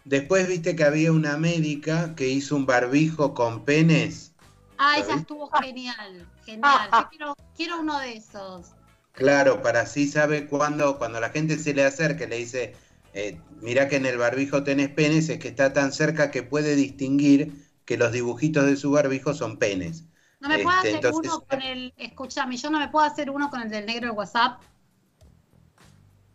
[0.05, 4.33] después viste que había una médica que hizo un barbijo con penes.
[4.77, 6.89] Ah, esa estuvo genial, genial.
[6.91, 8.67] Yo quiero, quiero uno de esos.
[9.13, 12.73] Claro, para así sabe cuando, cuando la gente se le acerca y le dice,
[13.13, 16.75] eh, mira que en el barbijo tenés penes, es que está tan cerca que puede
[16.75, 17.53] distinguir
[17.85, 20.05] que los dibujitos de su barbijo son penes.
[20.39, 23.29] No me puedo Este, hacer entonces- uno con el, escúchame, yo no me puedo hacer
[23.29, 24.61] uno con el del negro de WhatsApp,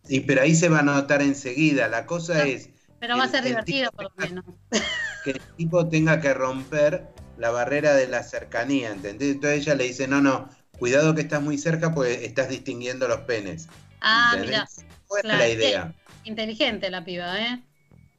[0.06, 1.88] Y pero ahí se va a notar enseguida.
[1.88, 4.44] La cosa es pero va a ser divertido por lo menos.
[5.24, 7.08] que el tipo tenga que romper
[7.38, 9.34] la barrera de la cercanía, ¿entendés?
[9.34, 13.20] Entonces ella le dice, no, no, cuidado que estás muy cerca, pues estás distinguiendo los
[13.20, 13.68] penes.
[14.00, 14.68] Ah, mira,
[15.08, 15.94] Buena claro, la idea.
[16.24, 17.62] inteligente la piba, ¿eh?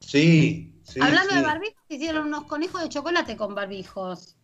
[0.00, 1.00] Sí, sí.
[1.00, 1.36] Hablando sí.
[1.36, 4.36] de barbijos, hicieron unos conejos de chocolate con barbijos.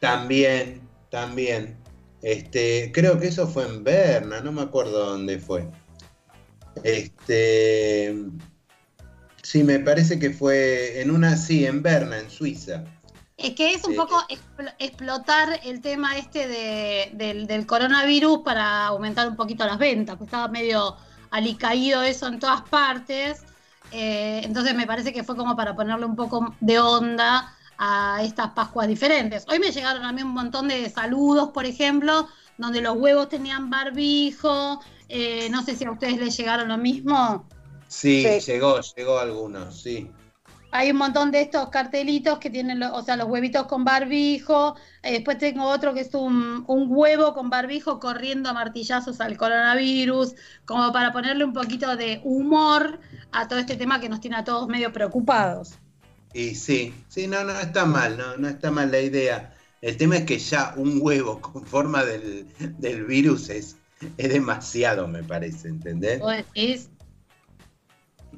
[0.00, 1.76] También, también.
[2.22, 5.68] Este, creo que eso fue en Berna, no me acuerdo dónde fue.
[6.84, 8.14] Este,
[9.42, 12.84] sí, me parece que fue en una, sí, en Berna, en Suiza.
[13.42, 13.96] Es que es un Sí.
[13.96, 19.78] poco expl- explotar el tema este de- del, del coronavirus para aumentar un poquito las
[19.78, 20.96] ventas, pues estaba medio
[21.30, 23.42] alicaído eso en todas partes.
[23.92, 28.50] Eh, entonces me parece que fue como para ponerle un poco de onda a estas
[28.50, 29.46] Pascuas diferentes.
[29.48, 33.70] Hoy me llegaron a mí un montón de saludos, por ejemplo, donde los huevos tenían
[33.70, 34.80] barbijo.
[35.08, 37.46] Eh, no sé si a ustedes les llegaron lo mismo.
[37.88, 38.52] Sí, Sí.
[38.52, 40.10] llegó, llegó algunos, sí.
[40.72, 44.76] Hay un montón de estos cartelitos que tienen, o sea, los huevitos con barbijo.
[45.02, 49.36] Eh, después tengo otro que es un, un huevo con barbijo corriendo a martillazos al
[49.36, 53.00] coronavirus, como para ponerle un poquito de humor
[53.32, 55.78] a todo este tema que nos tiene a todos medio preocupados.
[56.32, 59.52] Y sí, sí, no, no está mal, no, no está mal la idea.
[59.80, 62.46] El tema es que ya un huevo con forma del,
[62.78, 63.76] del virus es,
[64.16, 66.20] es demasiado, me parece, ¿entendés?
[66.54, 66.90] Decís,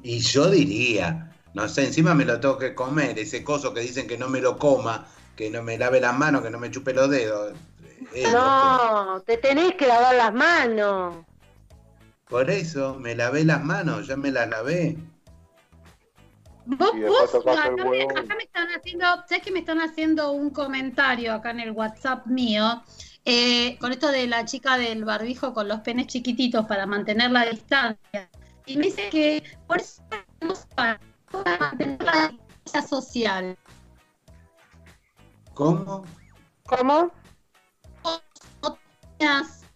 [0.01, 4.07] Y yo diría, no sé, encima me lo tengo que comer, ese coso que dicen
[4.07, 6.93] que no me lo coma, que no me lave las manos, que no me chupe
[6.93, 7.53] los dedos.
[8.13, 11.25] Eh, No, te tenés que lavar las manos.
[12.27, 14.97] Por eso, me lavé las manos, ya me las lavé.
[16.65, 18.17] Vos, vos, acá, me, huevo.
[18.17, 22.25] acá me están haciendo, ¿sabes que me están haciendo un comentario acá en el WhatsApp
[22.25, 22.81] mío?
[23.25, 27.45] eh, con esto de la chica del barbijo con los penes chiquititos para mantener la
[27.45, 28.29] distancia.
[28.65, 30.01] Y me dice que por eso
[31.33, 33.57] para mantener la distancia social.
[35.53, 36.05] ¿Cómo?
[36.65, 37.11] ¿Cómo?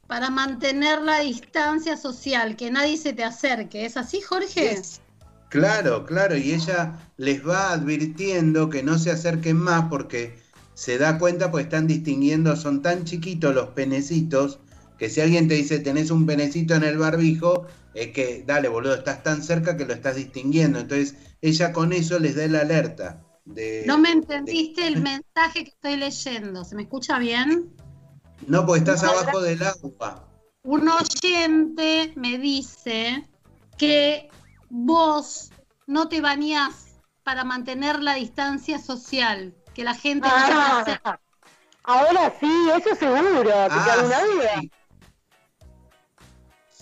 [0.08, 3.86] Para mantener la distancia social, que nadie se te acerque.
[3.86, 4.72] ¿Es así, Jorge?
[4.72, 5.02] Es-
[5.50, 10.38] Claro, claro, y ella les va advirtiendo que no se acerquen más porque
[10.74, 14.60] se da cuenta, pues están distinguiendo, son tan chiquitos los penecitos,
[14.98, 17.66] que si alguien te dice tenés un penecito en el barbijo,
[17.98, 20.80] es que, dale, boludo, estás tan cerca que lo estás distinguiendo.
[20.80, 23.24] Entonces, ella con eso les da la alerta.
[23.44, 26.64] De, No me entendiste el mensaje que estoy leyendo.
[26.64, 27.74] ¿Se me escucha bien?
[28.46, 30.28] No, porque estás abajo del agua.
[30.62, 33.28] Un oyente me dice
[33.78, 34.30] que
[34.70, 35.50] vos
[35.88, 41.00] no te bañás para mantener la distancia social, que la gente no se.
[41.04, 41.20] Ah,
[41.84, 43.44] ahora sí, eso seguro.
[43.44, 44.06] ¿Te Ah,
[44.60, 44.72] sí.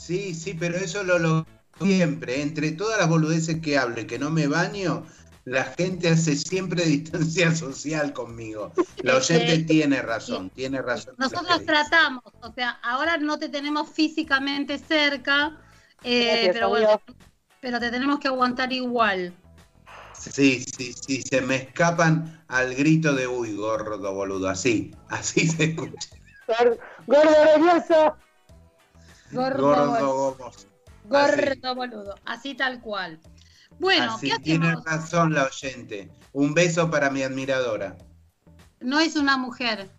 [0.05, 1.47] Sí, sí, pero eso lo lo
[1.81, 2.41] siempre.
[2.41, 5.03] Entre todas las boludeces que hablo y que no me baño,
[5.45, 8.71] la gente hace siempre distancia social conmigo.
[9.01, 11.15] La oyente tiene razón, tiene razón.
[11.17, 15.57] Nosotros tratamos, o sea, ahora no te tenemos físicamente cerca,
[16.03, 17.01] eh, Gracias, pero bueno,
[17.61, 19.33] pero te tenemos que aguantar igual.
[20.13, 25.63] Sí, sí, sí, se me escapan al grito de uy, gordo boludo, así, así se
[25.65, 26.09] escucha.
[26.47, 28.17] Gor- Gordo orgulloso.
[29.35, 30.67] Gordo, Gordo vos.
[31.05, 33.19] gordo boludo, así tal cual.
[33.79, 36.09] Bueno, Así, ¿qué tiene razón la oyente.
[36.31, 37.97] Un beso para mi admiradora.
[38.79, 39.89] No es una mujer.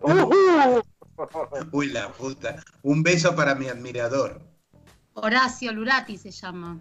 [0.00, 0.30] Ujú.
[1.72, 2.62] Uy, la puta.
[2.82, 4.40] Un beso para mi admirador.
[5.14, 6.78] Horacio Lurati se llama.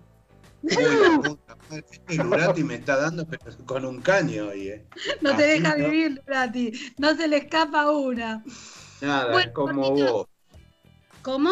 [0.64, 1.86] Uy, la puta madre.
[2.08, 4.88] El Urati me está dando pero con un caño hoy, eh.
[5.22, 5.86] No te Así deja no.
[5.86, 6.72] vivir, Lurati.
[6.98, 8.44] No se le escapa una.
[9.02, 10.28] Nada, Bueno, es como vos.
[11.22, 11.52] ¿Cómo?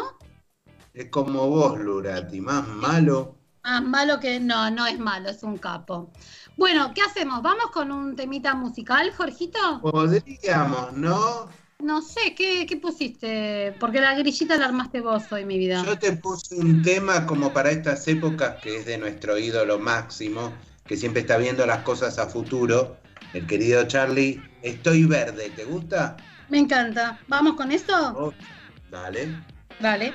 [0.93, 2.41] Es como vos, Lurati.
[2.41, 3.36] Más malo.
[3.63, 6.12] Más malo que no, no es malo, es un capo.
[6.56, 7.41] Bueno, ¿qué hacemos?
[7.41, 9.60] ¿Vamos con un temita musical, Jorgito?
[9.82, 11.49] Podríamos, ¿no?
[11.80, 13.75] No sé, ¿qué, qué pusiste?
[13.80, 15.84] Porque la grillita la armaste vos hoy, mi vida.
[15.86, 20.53] Yo te puse un tema como para estas épocas que es de nuestro ídolo máximo,
[20.86, 22.97] que siempre está viendo las cosas a futuro.
[23.34, 26.17] El querido Charlie, Estoy Verde, ¿te gusta?
[26.49, 27.19] Me encanta.
[27.27, 27.93] ¿Vamos con eso?
[28.17, 28.34] Oh,
[28.89, 29.56] dale.
[29.79, 30.13] Dale.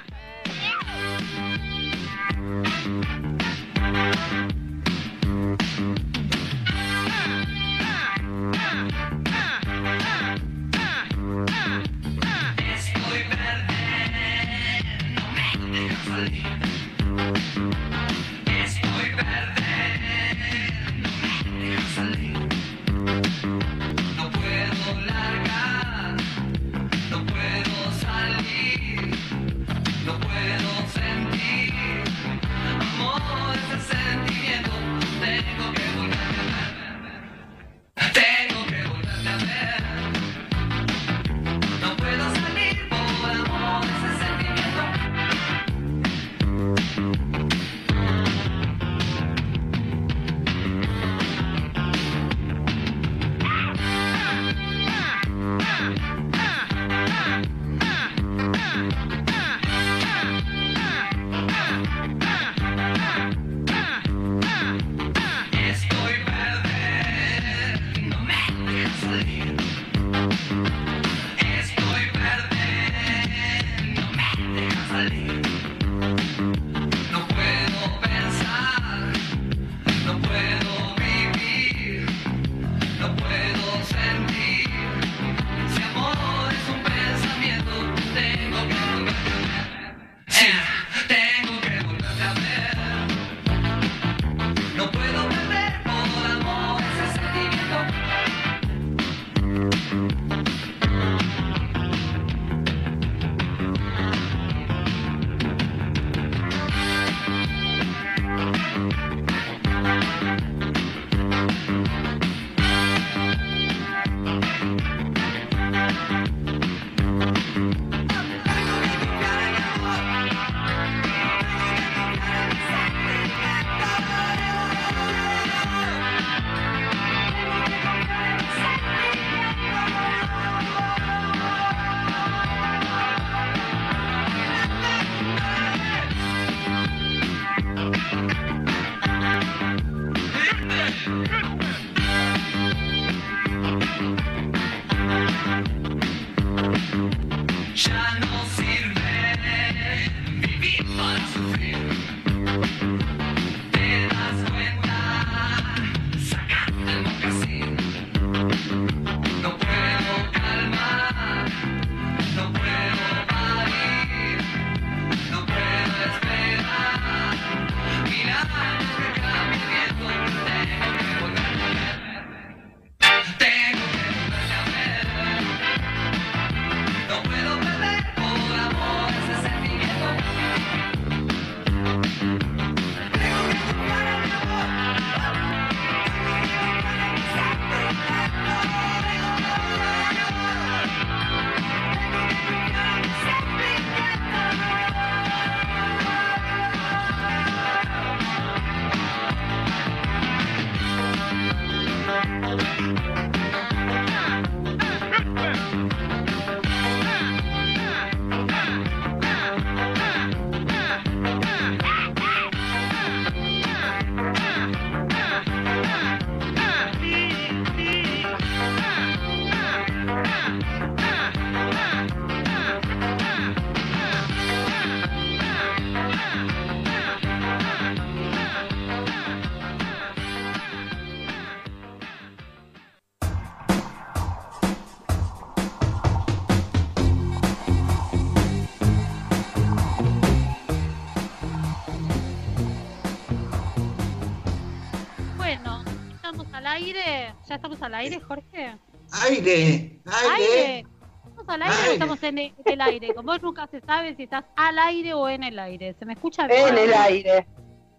[247.53, 248.79] ¿Ya estamos al aire, Jorge?
[249.11, 250.01] ¡Aire!
[250.07, 250.87] ¡Aire!
[251.29, 253.15] ¿Estamos al aire o estamos en el, en el aire?
[253.15, 255.95] Como nunca se sabe si estás al aire o en el aire.
[255.99, 256.69] ¿Se me escucha bien?
[256.69, 257.47] En el aire.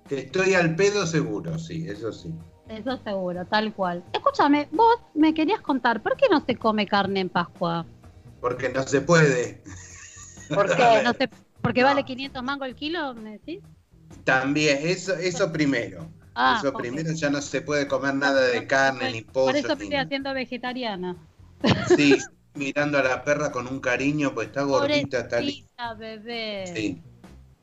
[0.09, 2.33] Que estoy al pedo seguro, sí, eso sí.
[2.67, 4.03] Eso seguro, tal cual.
[4.11, 7.85] Escúchame, vos me querías contar, ¿por qué no se come carne en Pascua?
[8.41, 9.61] Porque no se puede.
[10.49, 10.83] ¿Por qué?
[11.03, 11.29] No sé,
[11.61, 11.87] ¿Porque No.
[11.89, 13.59] vale 500 mangos el kilo, me decís?
[14.23, 16.09] También, eso, eso primero.
[16.35, 19.47] Ah, eso primero ya no se puede comer nada de carne ni pollo.
[19.47, 21.15] Por eso estoy haciendo vegetariana.
[21.95, 22.17] Sí,
[22.55, 25.93] mirando a la perra con un cariño, pues está gordita, está linda.
[25.97, 26.71] Bebé.
[26.75, 27.01] Sí.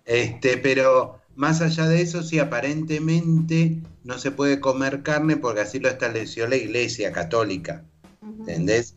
[0.04, 5.78] Este, pero más allá de eso, sí, aparentemente no se puede comer carne porque así
[5.78, 7.84] lo estableció la iglesia católica.
[8.22, 8.94] ¿Entendés?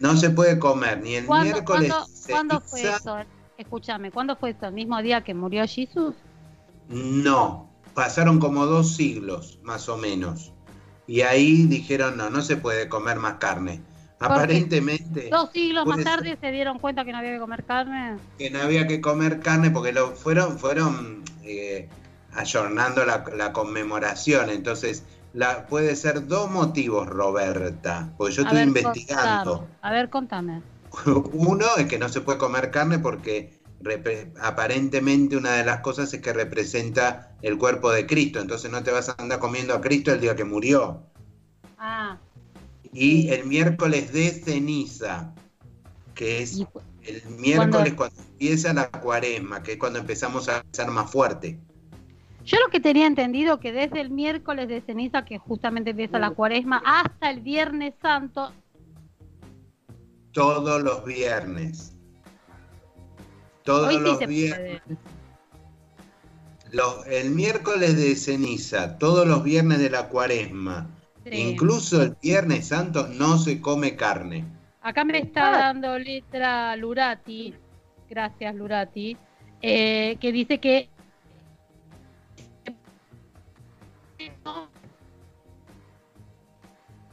[0.00, 3.16] No se puede comer ni el ¿Cuándo, miércoles cuándo- cuándo fue eso?
[3.56, 4.66] Escúchame, ¿cuándo fue eso?
[4.66, 6.14] ¿El mismo día que murió Jesús?
[6.88, 10.52] No, pasaron como dos siglos, más o menos.
[11.06, 13.82] Y ahí dijeron, no, no se puede comer más carne.
[14.18, 18.20] Aparentemente Dos siglos más tarde se dieron cuenta que no había que comer carne.
[18.38, 21.88] que no había que comer carne porque lo fueron, fueron eh,
[22.32, 24.50] ayornando la, la conmemoración.
[24.50, 29.58] Entonces, la, puede ser dos motivos, Roberta, porque yo A estoy ver, investigando.
[29.58, 29.78] contame.
[29.82, 30.62] A ver, contame.
[31.32, 33.53] Uno es que no se puede comer carne porque
[34.40, 38.90] aparentemente una de las cosas es que representa el cuerpo de Cristo, entonces no te
[38.90, 41.02] vas a andar comiendo a Cristo el día que murió.
[41.78, 42.18] Ah,
[42.92, 45.34] Y el miércoles de ceniza,
[46.14, 46.66] que es y-
[47.06, 51.58] el miércoles cuando empieza la cuaresma, que es cuando empezamos a ser más fuerte.
[52.44, 56.30] yo lo que tenía entendido que desde el miércoles de ceniza, que justamente empieza la
[56.30, 58.52] cuaresma, hasta el viernes santo,
[60.32, 61.93] Todos los viernes.
[63.64, 64.82] Todos hoy sí los viernes.
[66.70, 70.88] los- el miércoles de ceniza, todos los viernes de la cuaresma,
[71.24, 71.30] Sí.
[71.32, 74.44] incluso el viernes santo, no se come carne.
[74.82, 75.58] Acá me está Ah.
[75.58, 77.54] dando letra Lurati,
[78.10, 79.16] gracias Lurati,
[79.62, 80.88] eh, que dice que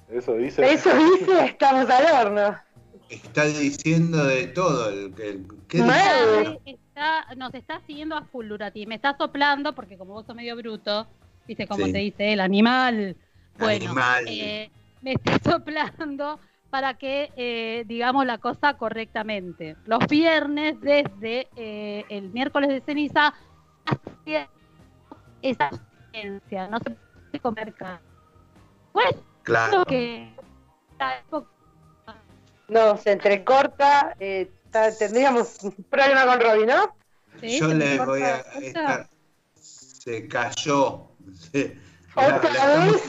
[0.09, 0.73] Eso dice.
[0.73, 2.57] Eso dice, estamos al horno.
[3.09, 4.89] Está diciendo de todo.
[4.89, 5.87] El, el- ¿qué dice?
[5.89, 6.59] Mal.
[6.65, 10.55] está, nos está siguiendo a full Lurati, me está soplando porque como vos sos medio
[10.57, 11.07] bruto,
[11.47, 11.91] viste cómo Sí.
[11.93, 13.15] te dice el animal,
[13.57, 14.25] bueno, Animal.
[14.27, 14.69] eh,
[15.01, 19.75] me está soplando para que eh, digamos la cosa correctamente.
[19.85, 23.33] Los viernes desde eh, el miércoles de ceniza
[23.85, 24.49] hasta
[25.41, 25.69] esa
[26.11, 27.99] ciencia, no se puede comer carne.
[28.91, 29.83] Pues Claro.
[29.85, 30.29] que
[32.67, 34.15] No, se entrecorta.
[34.19, 36.95] eh, tendríamos un problema con Robin, ¿no?
[37.39, 39.09] Sí, Yo se me le corta voy a estar.
[39.55, 41.07] Se cayó.
[41.51, 41.77] Se-
[42.15, 43.01] ¿Otra la- vez?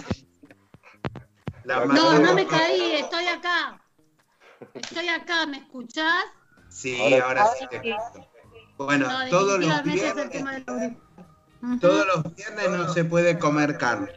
[1.64, 3.80] la No, No, me caí, estoy acá.
[4.74, 6.24] Estoy acá, ¿me escuchás?
[6.68, 8.28] Sí, Ahora- ahora sí te escucho.
[8.78, 10.64] Bueno, No, todos los viernes.
[11.80, 14.12] Todos los viernes no se puede comer carne.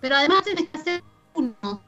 [0.00, 1.04] Pero además tenés que hacer
[1.34, 1.54] uno.
[1.62, 1.82] No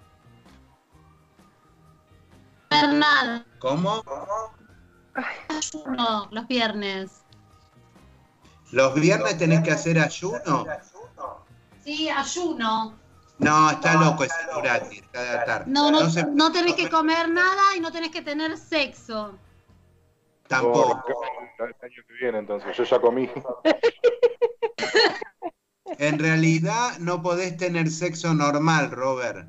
[2.71, 4.03] hacer nada, ¿Cómo?
[5.87, 7.23] Uno los viernes.
[8.71, 10.67] ¿Los viernes tenés que hacer ayuno?
[11.85, 12.95] Sí, ayuno.
[13.39, 15.69] No, está loco ese Durati, está de atar.
[15.69, 16.01] No, no,
[16.33, 19.39] no tenés que comer nada y no tenés que tener sexo.
[20.49, 21.05] Tampoco.
[21.59, 22.77] El año que viene, entonces.
[22.77, 23.31] Yo ya comí.
[25.99, 29.49] En realidad no podés tener sexo normal, Robert.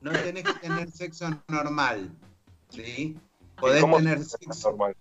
[0.00, 2.14] No tenés que tener sexo normal.
[2.68, 3.18] ¿Sí?
[3.62, 4.96] Podés ¿Cómo tener sexo normal?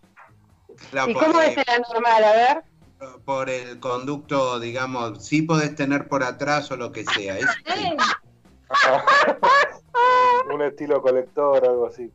[0.92, 2.24] la- ¿Y por, cómo es la normal?
[2.24, 2.64] A ver.
[3.26, 7.40] por el conducto, digamos, sí podés tener por atrás o lo que sea.
[7.40, 7.44] sí.
[7.66, 7.98] ¡Eh!
[10.54, 12.12] Un estilo colector, algo así.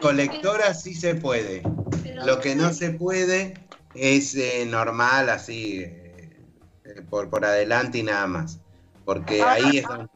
[0.00, 1.62] Colectora sí se puede.
[2.04, 3.54] Pero Lo que no se puede
[3.94, 6.46] es eh, normal, así, eh,
[6.84, 8.60] eh, por, por adelante y nada más.
[9.04, 10.08] Porque ahí es donde...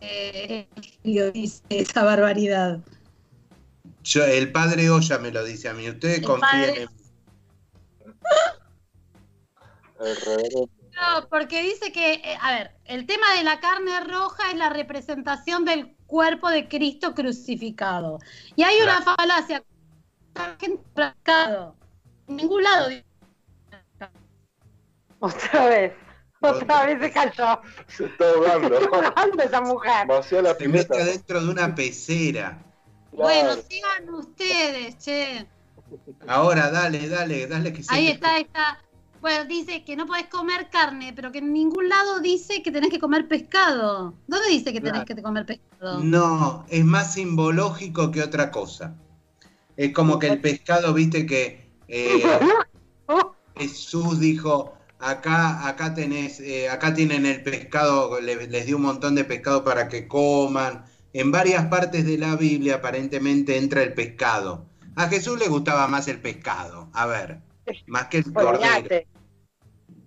[0.00, 0.68] Eh,
[1.02, 2.80] dice esa barbaridad.
[4.04, 5.88] Yo, el padre Olla me lo dice a mí.
[5.88, 6.94] Ustedes El confíen padre- en mí.
[11.00, 14.68] No, porque dice que, eh, a ver, el tema de la carne roja es la
[14.68, 18.18] representación del cuerpo de Cristo crucificado.
[18.56, 19.62] Y hay una falacia.
[20.34, 21.76] La gente practicado.
[22.28, 22.88] En ningún lado.
[22.88, 23.04] dice-
[25.20, 25.92] Otra vez.
[26.40, 27.60] Otra vez se cayó.
[27.88, 28.78] Se está ahogando.
[29.16, 30.06] ¿Dónde esa mujer?
[30.06, 32.62] Vació la Se mete adentro de una pecera.
[33.12, 33.62] Bueno, Claro.
[33.68, 35.46] sigan ustedes, che.
[36.26, 38.78] Ahora, dale, dale, dale que se Ahí está, ahí está.
[39.20, 42.90] Bueno, dice que no podés comer carne, pero que en ningún lado dice que tenés
[42.90, 44.14] que comer pescado.
[44.28, 45.06] ¿Dónde dice que tenés Claro.
[45.16, 45.98] que comer pescado?
[46.04, 48.94] No, es más simbológico que otra cosa.
[49.76, 52.22] Es como que el pescado, viste que eh,
[53.56, 59.14] Jesús dijo, acá, acá tenés, eh, acá tienen el pescado, le- les dio un montón
[59.14, 60.84] de pescado para que coman.
[61.12, 64.66] En varias partes de la Biblia aparentemente entra el pescado.
[64.96, 67.40] A Jesús le gustaba más el pescado, a ver,
[67.86, 69.06] más que el cordero.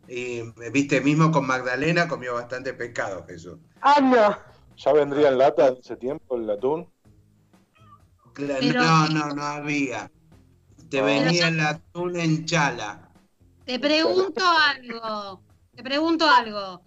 [0.07, 0.41] Y
[0.73, 3.57] viste, mismo con Magdalena comió bastante pescado Jesús.
[3.81, 4.37] Ah, no.
[4.77, 6.89] ¿Ya vendría en lata en ese tiempo el atún?
[8.35, 10.11] Pero- No, no, no había.
[10.89, 11.03] Te Ah.
[11.03, 13.10] venía el atún en chala.
[13.71, 15.41] Te pregunto algo.
[15.73, 16.81] Te pregunto algo.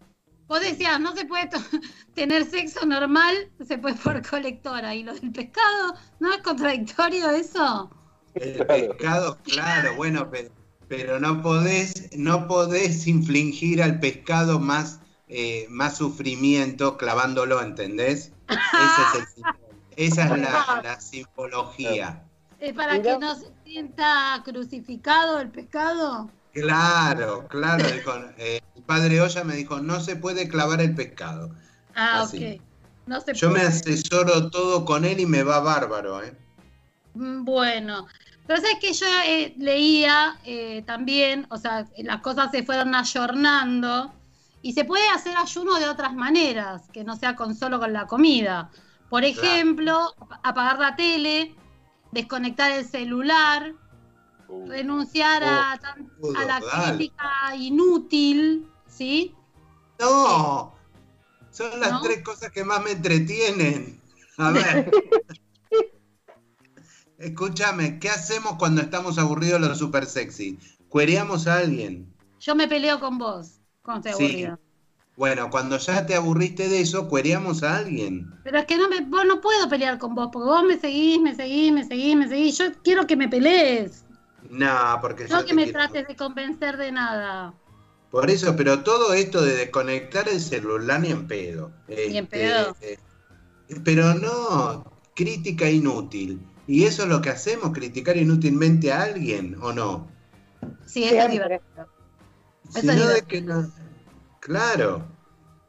[0.47, 1.49] Vos decías, no se puede
[2.15, 4.95] tener sexo normal, se puede por colectora.
[4.95, 5.95] ¿Y lo del pescado?
[6.21, 7.91] ¿No es contradictorio eso?
[8.35, 10.51] El pescado, claro, bueno, pero,
[10.87, 18.31] pero no podés, no podés infligir al pescado más, eh, más sufrimiento clavándolo, ¿entendés?
[18.49, 19.59] Ese es el símbolo.
[19.97, 22.29] Esa es la, la simbología.
[22.61, 26.29] ¿Es para que no se sienta crucificado el pescado?
[26.55, 31.51] Claro, claro, dijo, eh, el padre Olla me dijo, no se puede clavar el pescado.
[31.95, 32.39] Ah, Así.
[32.45, 32.63] ok.
[33.07, 36.37] No se Yo me asesoro todo con él y me va bárbaro, ¿eh?
[37.15, 38.07] Mm, Bueno,
[38.47, 44.21] pero sabes que yo eh, leía eh, también, o sea, las cosas se fueron ayornando
[44.61, 48.07] y se puede hacer ayuno de otras maneras, que no sea con solo con la
[48.07, 48.71] comida.
[49.09, 51.61] Por ejemplo, ap- apagar la tele,
[52.11, 53.75] desconectar el celular,
[54.55, 56.97] Uh, renunciar a, tan- a la dale.
[56.97, 59.35] crítica inútil, ¿sí?
[59.99, 60.75] No,
[61.51, 62.03] son las ¿No?
[62.03, 64.01] tres cosas que más me entretienen.
[64.39, 64.95] A ver.
[67.19, 70.59] Escúchame, ¿qué hacemos cuando estamos aburridos los super sexy?
[70.89, 72.13] ¿Cuereamos a alguien?
[72.41, 74.45] Yo me peleo con vos cuando estoy Sí.
[74.45, 74.59] aburrida.
[75.17, 78.29] Bueno, cuando ya te aburriste de eso, cuereamos a alguien.
[78.43, 81.21] Pero es que no me, vos no puedo pelear con vos, porque vos me seguís,
[81.21, 82.59] me seguís, me seguís, me seguís.
[82.59, 84.05] Yo quiero que me pelees,
[84.51, 85.79] No, porque yo no que me quiero.
[85.79, 87.55] trates de convencer de nada.
[88.11, 91.73] Por eso, pero todo esto de desconectar el celular ni en pedo.
[91.89, 92.77] Ni en Este, pedo.
[92.81, 92.99] eh,
[93.85, 94.85] pero no,
[95.15, 96.41] crítica inútil.
[96.67, 97.73] ¿Y eso es lo que hacemos?
[97.73, 100.09] ¿Criticar inútilmente a alguien o no?
[100.87, 101.89] Sí, eso es divertido.
[102.71, 103.71] Si no, de que no.
[104.41, 105.07] Claro.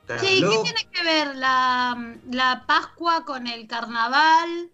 [0.07, 4.69] ¿y qué tiene que ver la, la Pascua con el carnaval?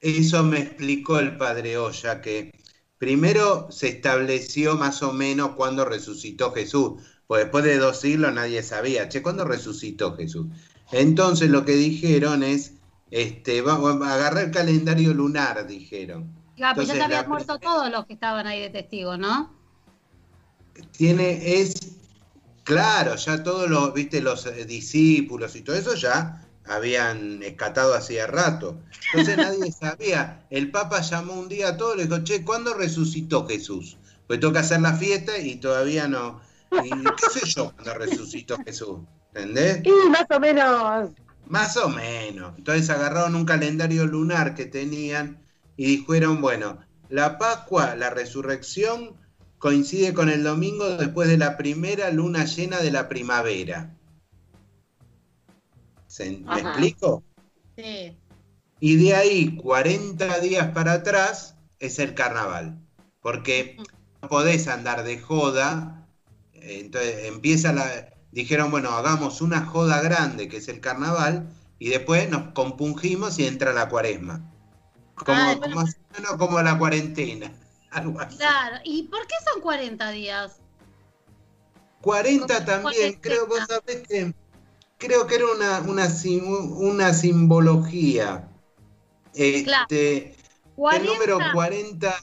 [0.00, 2.50] Eso me explicó el padre Olla, que
[2.98, 8.62] primero se estableció más o menos cuando resucitó Jesús, pues después de dos siglos nadie
[8.62, 10.46] sabía, che, ¿cuándo resucitó Jesús?
[10.92, 12.74] Entonces lo que dijeron es,
[13.10, 16.32] este, vamos a agarrar el calendario lunar, dijeron.
[16.56, 19.54] Ya Entonces, se habían muerto todos los que estaban ahí de testigos, ¿no?
[20.96, 21.96] Tiene, es,
[22.64, 28.26] claro, ya todos los, viste, los eh, discípulos y todo eso ya habían escatado hacía
[28.26, 28.78] rato.
[29.12, 30.44] Entonces nadie sabía.
[30.50, 33.96] El Papa llamó un día a todos y le dijo, che, ¿cuándo resucitó Jesús?
[34.26, 36.40] Pues toca hacer la fiesta y todavía no.
[36.84, 38.98] Y qué sé yo cuándo resucitó Jesús.
[39.34, 39.82] ¿Entendés?
[39.84, 41.10] Y más o menos.
[41.46, 42.54] Más o menos.
[42.58, 45.38] Entonces agarraron un calendario lunar que tenían
[45.76, 49.14] y dijeron, bueno, la Pascua, la resurrección,
[49.58, 53.95] coincide con el domingo después de la primera luna llena de la primavera.
[56.16, 57.22] ¿Se- ¿Me explico?
[57.76, 58.16] Sí.
[58.80, 62.78] Y de ahí, 40 días para atrás, es el carnaval.
[63.20, 63.76] Porque
[64.22, 66.08] no podés andar de joda.
[66.54, 68.08] Entonces empieza la.
[68.32, 73.46] Dijeron, bueno, hagamos una joda grande, que es el carnaval, y después nos compungimos y
[73.46, 74.40] entra la cuaresma.
[75.16, 77.52] Como, Ah, como, más o menos como la cuarentena.
[77.90, 78.38] Algo así.
[78.38, 78.76] Claro.
[78.84, 80.60] ¿Y por qué son 40 días?
[82.00, 83.20] 40 Como también, cuarentena.
[83.20, 84.34] creo, vos sabés que.
[84.98, 86.08] Creo que era una, una,
[86.78, 88.48] una simbología.
[89.34, 90.34] Este, El
[90.74, 92.14] 40, número 40.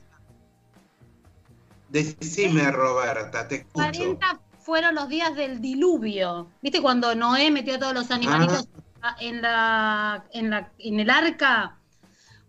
[1.90, 3.76] Decime, Roberta, te escucho.
[3.76, 6.50] 40 fueron los días del diluvio.
[6.62, 8.68] ¿Viste cuando Noé metió todos los animalitos
[9.06, 9.18] Ah.
[9.20, 11.78] en, la, en, la, en el arca?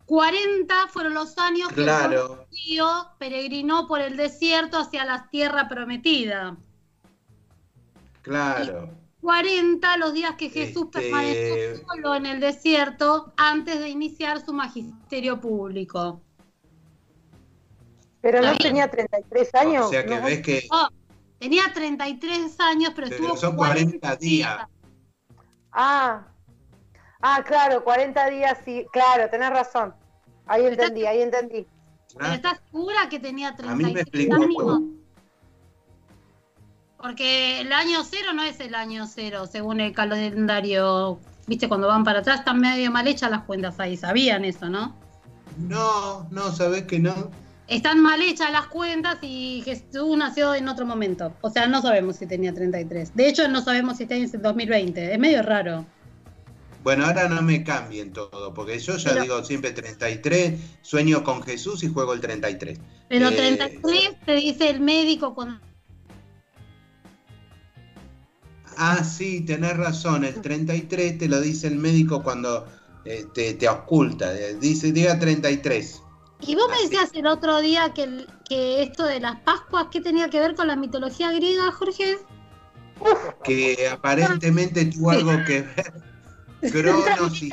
[0.06, 2.86] 40 fueron los años que el Claro, judío
[3.18, 6.56] peregrinó por el desierto hacia la tierra prometida.
[8.22, 8.90] claro.
[9.24, 14.52] 40 los días que Jesús Este- permaneció solo en el desierto antes de iniciar su
[14.52, 16.20] magisterio público.
[18.20, 19.86] Pero no tenía 33 años.
[19.86, 20.26] O sea que ¿no?
[20.26, 20.68] ves que.
[20.70, 20.88] Oh,
[21.38, 24.58] tenía 33 años, pero, Pero estuvo son 40 días.
[25.72, 26.26] Ah.
[27.22, 28.84] Ah, claro, 40 días sí.
[28.92, 29.94] Claro, tenés razón.
[30.44, 31.66] Ahí entendí, ahí entendí.
[32.18, 34.82] ¿Pero estás segura que tenía A mí me 33 explicó.
[37.04, 41.20] Porque el año cero no es el año cero, según el calendario.
[41.46, 43.94] Viste, cuando van para atrás están medio mal hechas las cuentas ahí.
[43.98, 44.96] Sabían eso, ¿no?
[45.58, 47.30] No, no, ¿sabés que no?
[47.68, 51.34] Están mal hechas las cuentas y Jesús nació en otro momento.
[51.42, 53.14] O sea, no sabemos si tenía 33.
[53.14, 55.12] De hecho, no sabemos si está en 2020.
[55.12, 55.84] Es medio raro.
[56.82, 61.42] Bueno, ahora no me cambien todo, porque yo ya Pero- digo siempre 33, sueño con
[61.42, 62.78] Jesús y juego el 33.
[63.10, 65.60] Pero Eh, 33 te dice el médico cuando...
[68.76, 72.66] Ah, sí, tenés razón, el 33 te lo dice el médico cuando
[73.04, 76.02] eh, te, te oculta, eh, dice, diga 33.
[76.46, 80.28] Y vos me decías el otro día que, que esto de las Pascuas, ¿qué tenía
[80.28, 82.18] que ver con la mitología griega, Jorge?
[83.42, 85.92] que aparentemente tuvo algo que ver.
[86.72, 87.50] Cronos y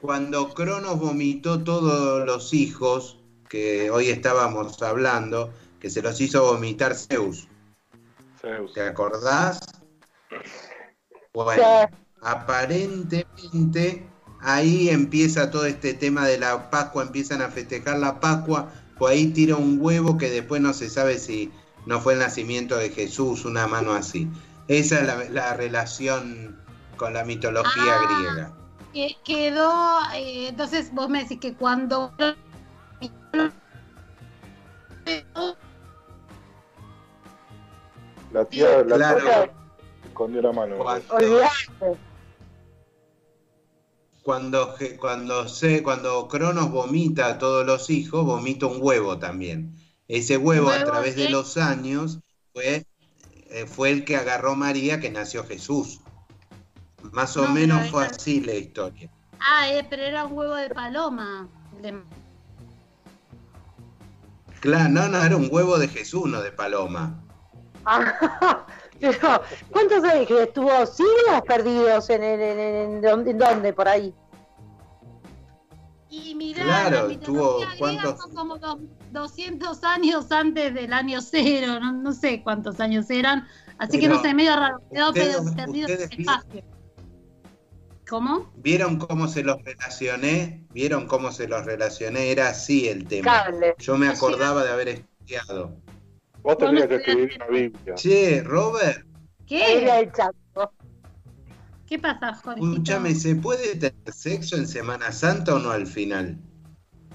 [0.00, 3.18] cuando Cronos vomitó todos los hijos,
[3.48, 7.48] que hoy estábamos hablando, que se los hizo vomitar Zeus.
[8.44, 8.72] Zeus.
[8.74, 9.60] ¿Te acordás?
[11.32, 11.96] Bueno, Sí.
[12.22, 14.06] aparentemente
[14.40, 18.68] ahí empieza todo este tema de la Pascua, empiezan a festejar la Pascua,
[18.98, 21.50] pues ahí tira un huevo que después no se sabe si
[21.86, 24.28] no fue el nacimiento de Jesús, una mano así.
[24.68, 26.56] Esa es la, la relación
[26.96, 28.06] con la mitología Ah.
[28.06, 28.52] griega.
[28.92, 32.12] Que quedó, eh, entonces vos me decís que cuando...
[38.34, 39.20] La tía, la Claro.
[39.20, 39.52] tía
[40.04, 40.74] escondió la mano.
[44.24, 49.76] Cuando, cuando, se, cuando Cronos vomita a todos los hijos, vomita un huevo también.
[50.08, 52.18] Ese huevo, a través de los años,
[52.52, 52.84] fue,
[53.50, 56.00] eh, fue el que agarró María, que nació Jesús.
[57.12, 59.10] Más o No, menos fue así la historia.
[59.38, 61.46] Ah, eh, pero era un huevo de paloma.
[61.80, 62.02] De-
[64.58, 67.23] Claro, no, no, era un huevo de Jesús, no de paloma.
[67.86, 68.66] Ah,
[69.00, 73.72] pero, ¿cuántos años que estuvo siglos perdidos en, en, en, en- en dónde- en dónde?
[73.72, 74.14] Por ahí.
[76.10, 78.20] Y mirá, Claro, la tuvo- mitología griega ¿cuántos?
[78.20, 78.78] son como dos-
[79.10, 83.46] 200 años antes del año cero, no, no sé cuántos años eran,
[83.78, 86.62] así que no sé, medio raro, quedó perdido el espacio.
[88.08, 88.52] ¿Cómo?
[88.56, 90.62] ¿Vieron cómo se los relacioné?
[90.72, 92.30] ¿Vieron cómo se los relacioné?
[92.30, 93.44] Era así el tema.
[93.44, 93.74] Cable.
[93.78, 95.74] Yo me acordaba de haber estudiado.
[96.44, 97.94] Vos tendrías que escribir una Biblia.
[97.94, 99.06] Che, Robert,
[99.48, 99.98] era ¿Qué?
[100.00, 100.34] el chat.
[101.86, 102.60] ¿Qué pasa, Jorge?
[102.60, 106.38] escúchame, ¿se puede tener sexo en Semana Santa o no al final?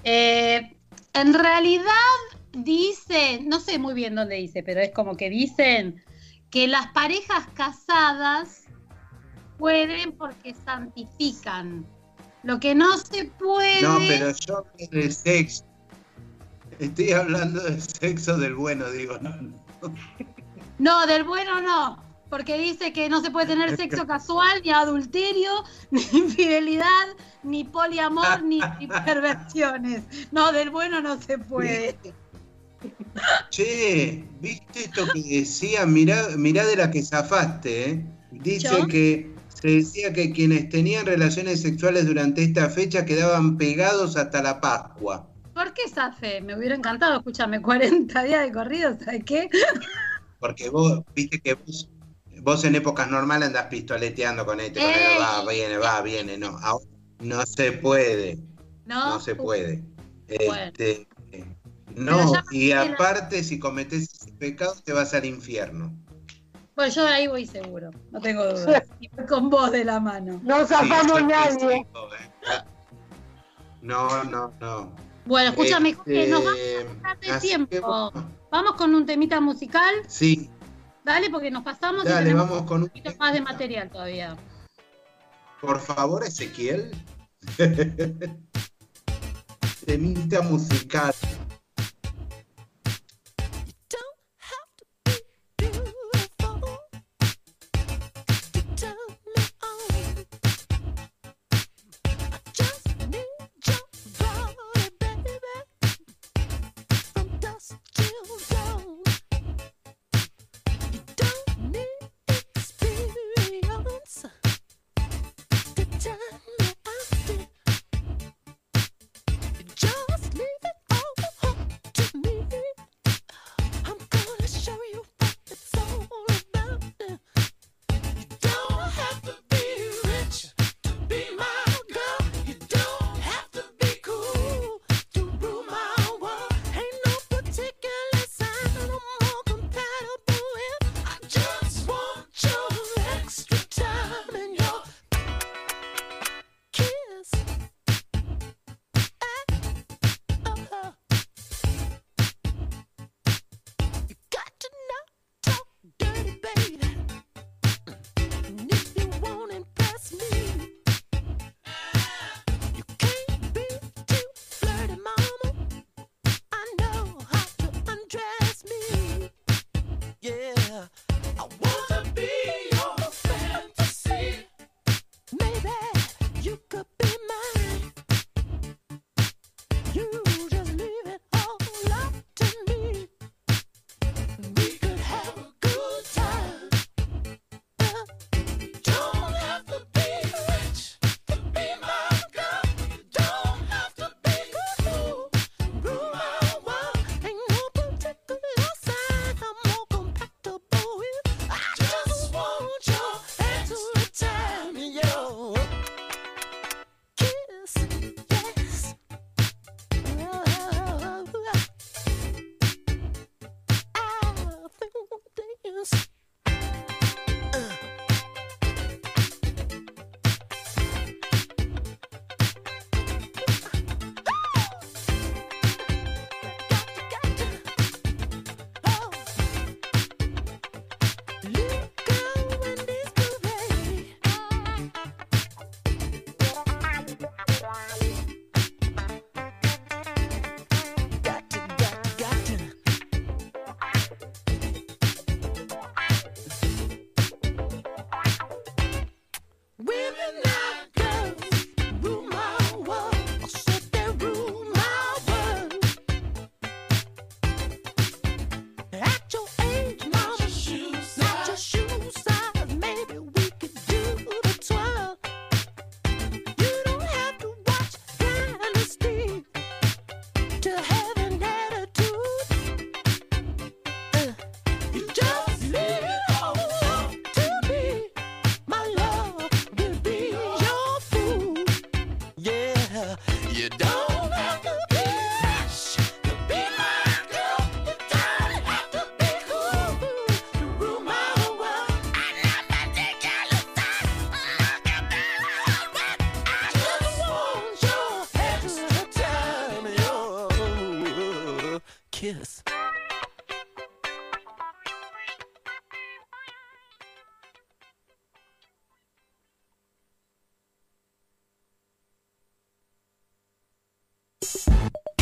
[0.02, 0.76] Eh,
[1.12, 1.84] en realidad
[2.52, 6.02] dice, no sé muy bien dónde dice, pero es como que dicen
[6.50, 8.64] que las parejas casadas
[9.58, 11.86] pueden porque santifican.
[12.42, 13.82] Lo que no se puede.
[13.82, 15.69] No, pero yo de sexo.
[16.80, 19.18] Estoy hablando del sexo del bueno, digo.
[19.20, 19.52] No, no.
[20.78, 22.02] No, del bueno no.
[22.30, 25.50] Porque dice que no se puede tener sexo casual, ni adulterio,
[25.90, 27.06] ni infidelidad,
[27.42, 30.04] ni poliamor, ni, ni perversiones.
[30.32, 31.96] No, del bueno no se puede.
[33.50, 35.84] Che, ¿viste esto que decía?
[35.84, 38.06] Mirá, mirá de la que zafaste, ¿eh?
[38.30, 38.86] Dice ¿Yo?
[38.86, 44.60] que se decía que quienes tenían relaciones sexuales durante esta fecha quedaban pegados hasta la
[44.60, 45.29] Pascua.
[45.60, 46.40] ¿Por qué esa fe?
[46.40, 49.50] Me hubiera encantado, escúchame, 40 días de corrido, ¿sabes qué?
[50.38, 51.90] Porque vos, viste que vos,
[52.40, 55.18] vos en épocas normales andás pistoleteando con este, con el Ey.
[55.20, 56.56] va, viene, va, viene, no.
[56.62, 56.86] Ahora
[57.18, 58.38] no se puede,
[58.86, 59.84] No, no se puede.
[60.46, 60.72] Bueno.
[60.72, 61.06] Este,
[61.94, 65.94] no, y aparte si cometés ese pecado te vas al infierno.
[66.74, 68.84] Pues yo ahí voy seguro, no tengo dudas.
[68.98, 70.40] Y voy con vos de la mano.
[70.42, 71.76] No Sí, zafamos te nadie.
[71.76, 71.86] eh.
[73.82, 75.09] No, no, no.
[75.30, 78.10] Bueno, escúchame, Jorge, nos vamos Este, a pasar de tiempo.
[78.12, 78.20] que
[78.50, 80.50] Vamos con un temita musical, Sí,
[81.04, 83.88] dale, porque nos pasamos y dale, tenemos vamos con un un poquito más de material
[83.90, 84.36] todavía.
[85.60, 86.90] Por favor, Ezequiel.
[89.86, 91.14] Temita musical.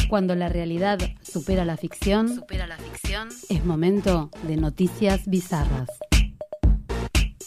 [0.09, 5.89] Cuando la realidad supera la ficción, supera la ficción, es momento de noticias bizarras.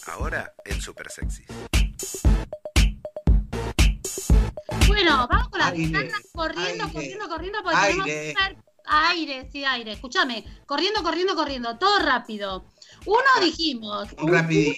[0.06, 1.44] Ahora en Super Sexy.
[4.86, 7.90] Bueno, vamos con las bizarras corriendo, aire, corriendo, corriendo, porque aire.
[7.90, 9.92] tenemos que hacer aire, sí, aire.
[9.92, 12.64] Escúchame, corriendo, corriendo, corriendo, todo rápido.
[13.06, 14.76] Uno dijimos, Un.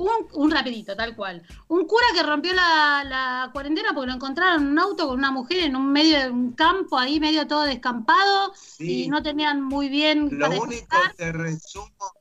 [0.00, 1.42] Un, un rapidito, tal cual.
[1.68, 5.30] Un cura que rompió la, la cuarentena porque lo encontraron en un auto con una
[5.30, 9.04] mujer en un medio de un campo ahí, medio todo descampado, Sí.
[9.04, 12.12] y no tenían muy bien Lo para único te resumo,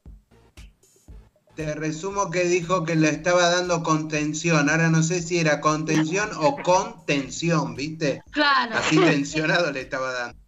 [1.55, 4.69] te resumo que dijo que le estaba dando contención.
[4.69, 8.21] Ahora no sé si era contención o contención, ¿viste?
[8.31, 8.75] Claro.
[8.77, 10.39] Así tensionado le estaba dando.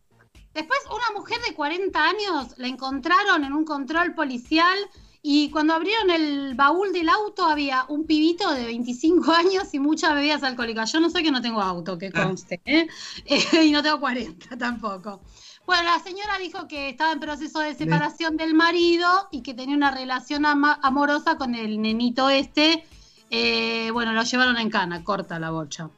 [0.54, 4.78] Después, una mujer de 40 años la encontraron en un control policial
[5.24, 10.16] y cuando abrieron el baúl del auto había un pibito de 25 años y muchas
[10.16, 10.92] bebidas alcohólicas.
[10.92, 12.88] Yo no sé que no tengo auto, que conste, ¿eh?
[13.26, 15.22] Eh, y no tengo 40 tampoco.
[15.66, 19.76] Bueno, la señora dijo que estaba en proceso de separación del marido y que tenía
[19.76, 22.84] una relación ama- amorosa con el nenito este.
[23.30, 25.90] Eh, bueno, lo llevaron en cana, corta la bocha.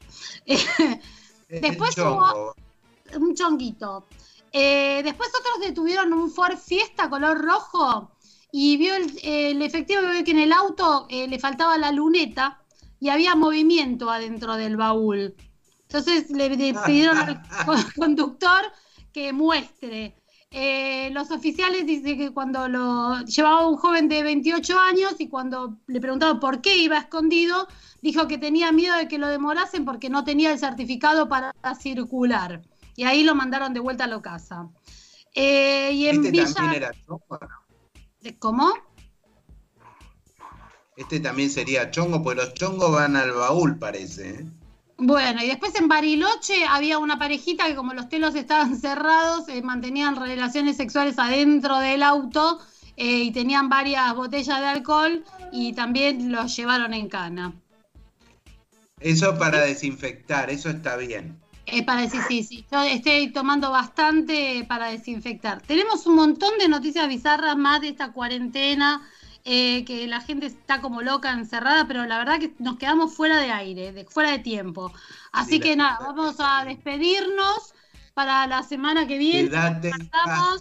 [1.49, 2.55] Después El hubo
[3.15, 4.05] un chonguito.
[4.51, 8.11] Eh, después otros detuvieron un Ford Fiesta color rojo
[8.55, 12.61] y vio el, el efectivo vio que en el auto eh, le faltaba la luneta
[12.99, 15.33] y había movimiento adentro del baúl.
[15.87, 16.49] Entonces le,
[16.85, 18.61] pidieron al co- conductor
[19.11, 20.15] que muestre.
[20.51, 25.79] Eh, los oficiales dicen que cuando lo llevaba un joven de 28 años y cuando
[25.87, 27.67] le preguntaron por qué iba escondido,
[28.03, 32.61] dijo que tenía miedo de que lo demorasen porque no tenía el certificado para circular.
[32.95, 34.69] Y ahí lo mandaron de vuelta a la casa.
[35.33, 36.53] Eh, y en Este Villa...
[36.53, 37.62] también era chongo, ¿no?
[38.39, 38.73] ¿Cómo?
[40.95, 44.29] Este también sería chongo, pues los chongos van al baúl, parece.
[44.29, 44.45] ¿eh?
[44.97, 49.61] Bueno, y después en Bariloche había una parejita que como los telos estaban cerrados, eh,
[49.61, 52.59] mantenían relaciones sexuales adentro del auto
[52.95, 57.53] eh, y tenían varias botellas de alcohol y también los llevaron en cana.
[58.99, 61.42] Eso para desinfectar, eso está bien.
[61.65, 65.61] Eh, para decir, sí, sí, yo estoy tomando bastante para desinfectar.
[65.61, 69.01] Tenemos un montón de noticias bizarras más de esta cuarentena,
[69.45, 73.39] eh, que la gente está como loca, encerrada, pero la verdad que nos quedamos fuera
[73.39, 74.91] de aire, de, fuera de tiempo.
[75.31, 77.73] Así Sí, que nada, vamos a despedirnos
[78.13, 79.49] para la semana que viene.
[79.49, 80.59] Quédate en casa.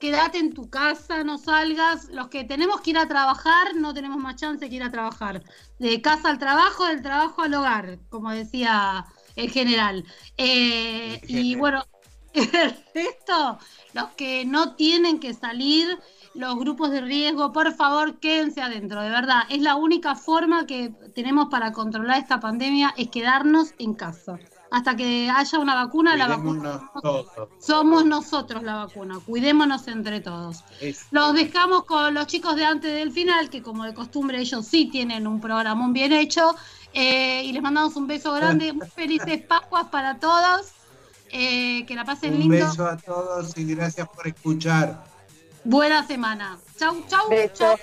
[0.00, 2.08] Quédate en tu casa, no salgas.
[2.10, 5.42] Los que tenemos que ir a trabajar, no tenemos más chance que ir a trabajar.
[5.78, 9.06] De casa al trabajo, del trabajo al hogar, como decía
[9.36, 10.04] el general.
[10.36, 11.84] Eh, y bueno,
[12.34, 12.50] el
[12.94, 13.58] resto,
[13.92, 15.98] los que no tienen que salir,
[16.34, 19.00] los grupos de riesgo, por favor, quédense adentro.
[19.02, 23.94] De verdad, es la única forma que tenemos para controlar esta pandemia, es quedarnos en
[23.94, 24.38] casa.
[24.72, 27.26] Hasta que haya una vacuna, la vacuna todos.
[27.60, 29.20] somos nosotros la vacuna.
[29.24, 30.64] Cuidémonos entre todos.
[30.80, 34.66] Es- Los dejamos con los chicos de antes del final, que como de costumbre ellos
[34.66, 36.56] sí tienen un programón bien hecho.
[36.94, 38.72] Eh, y les mandamos un beso grande.
[38.72, 40.68] Muy felices Pascuas para todos.
[41.36, 42.54] eh, que la pasen Un lindo.
[42.68, 45.02] beso a todos y gracias por escuchar.
[45.64, 46.58] Buena semana.
[46.78, 47.54] Chau, chau, Beso.
[47.54, 47.76] chau.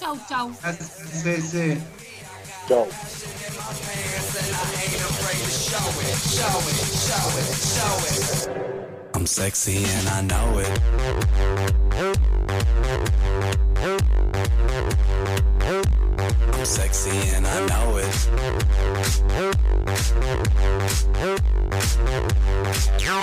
[0.00, 0.50] Chau, chau.
[0.62, 0.96] Gracias.
[9.14, 10.80] I'm sexy and I know it.
[16.66, 18.28] Sexy and I know it.
[22.98, 23.22] Yeah,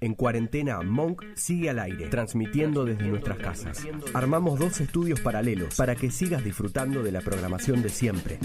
[0.00, 3.86] En cuarentena, Monk sigue al aire, transmitiendo desde nuestras casas.
[4.14, 8.38] Armamos dos estudios paralelos para que sigas disfrutando de la programación de siempre,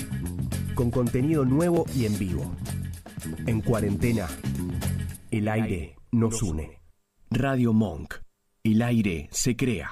[0.74, 2.56] con contenido nuevo y en vivo.
[3.48, 4.28] En cuarentena,
[5.32, 6.82] el aire nos une.
[7.30, 8.16] Radio Monk.
[8.64, 9.92] El aire se crea.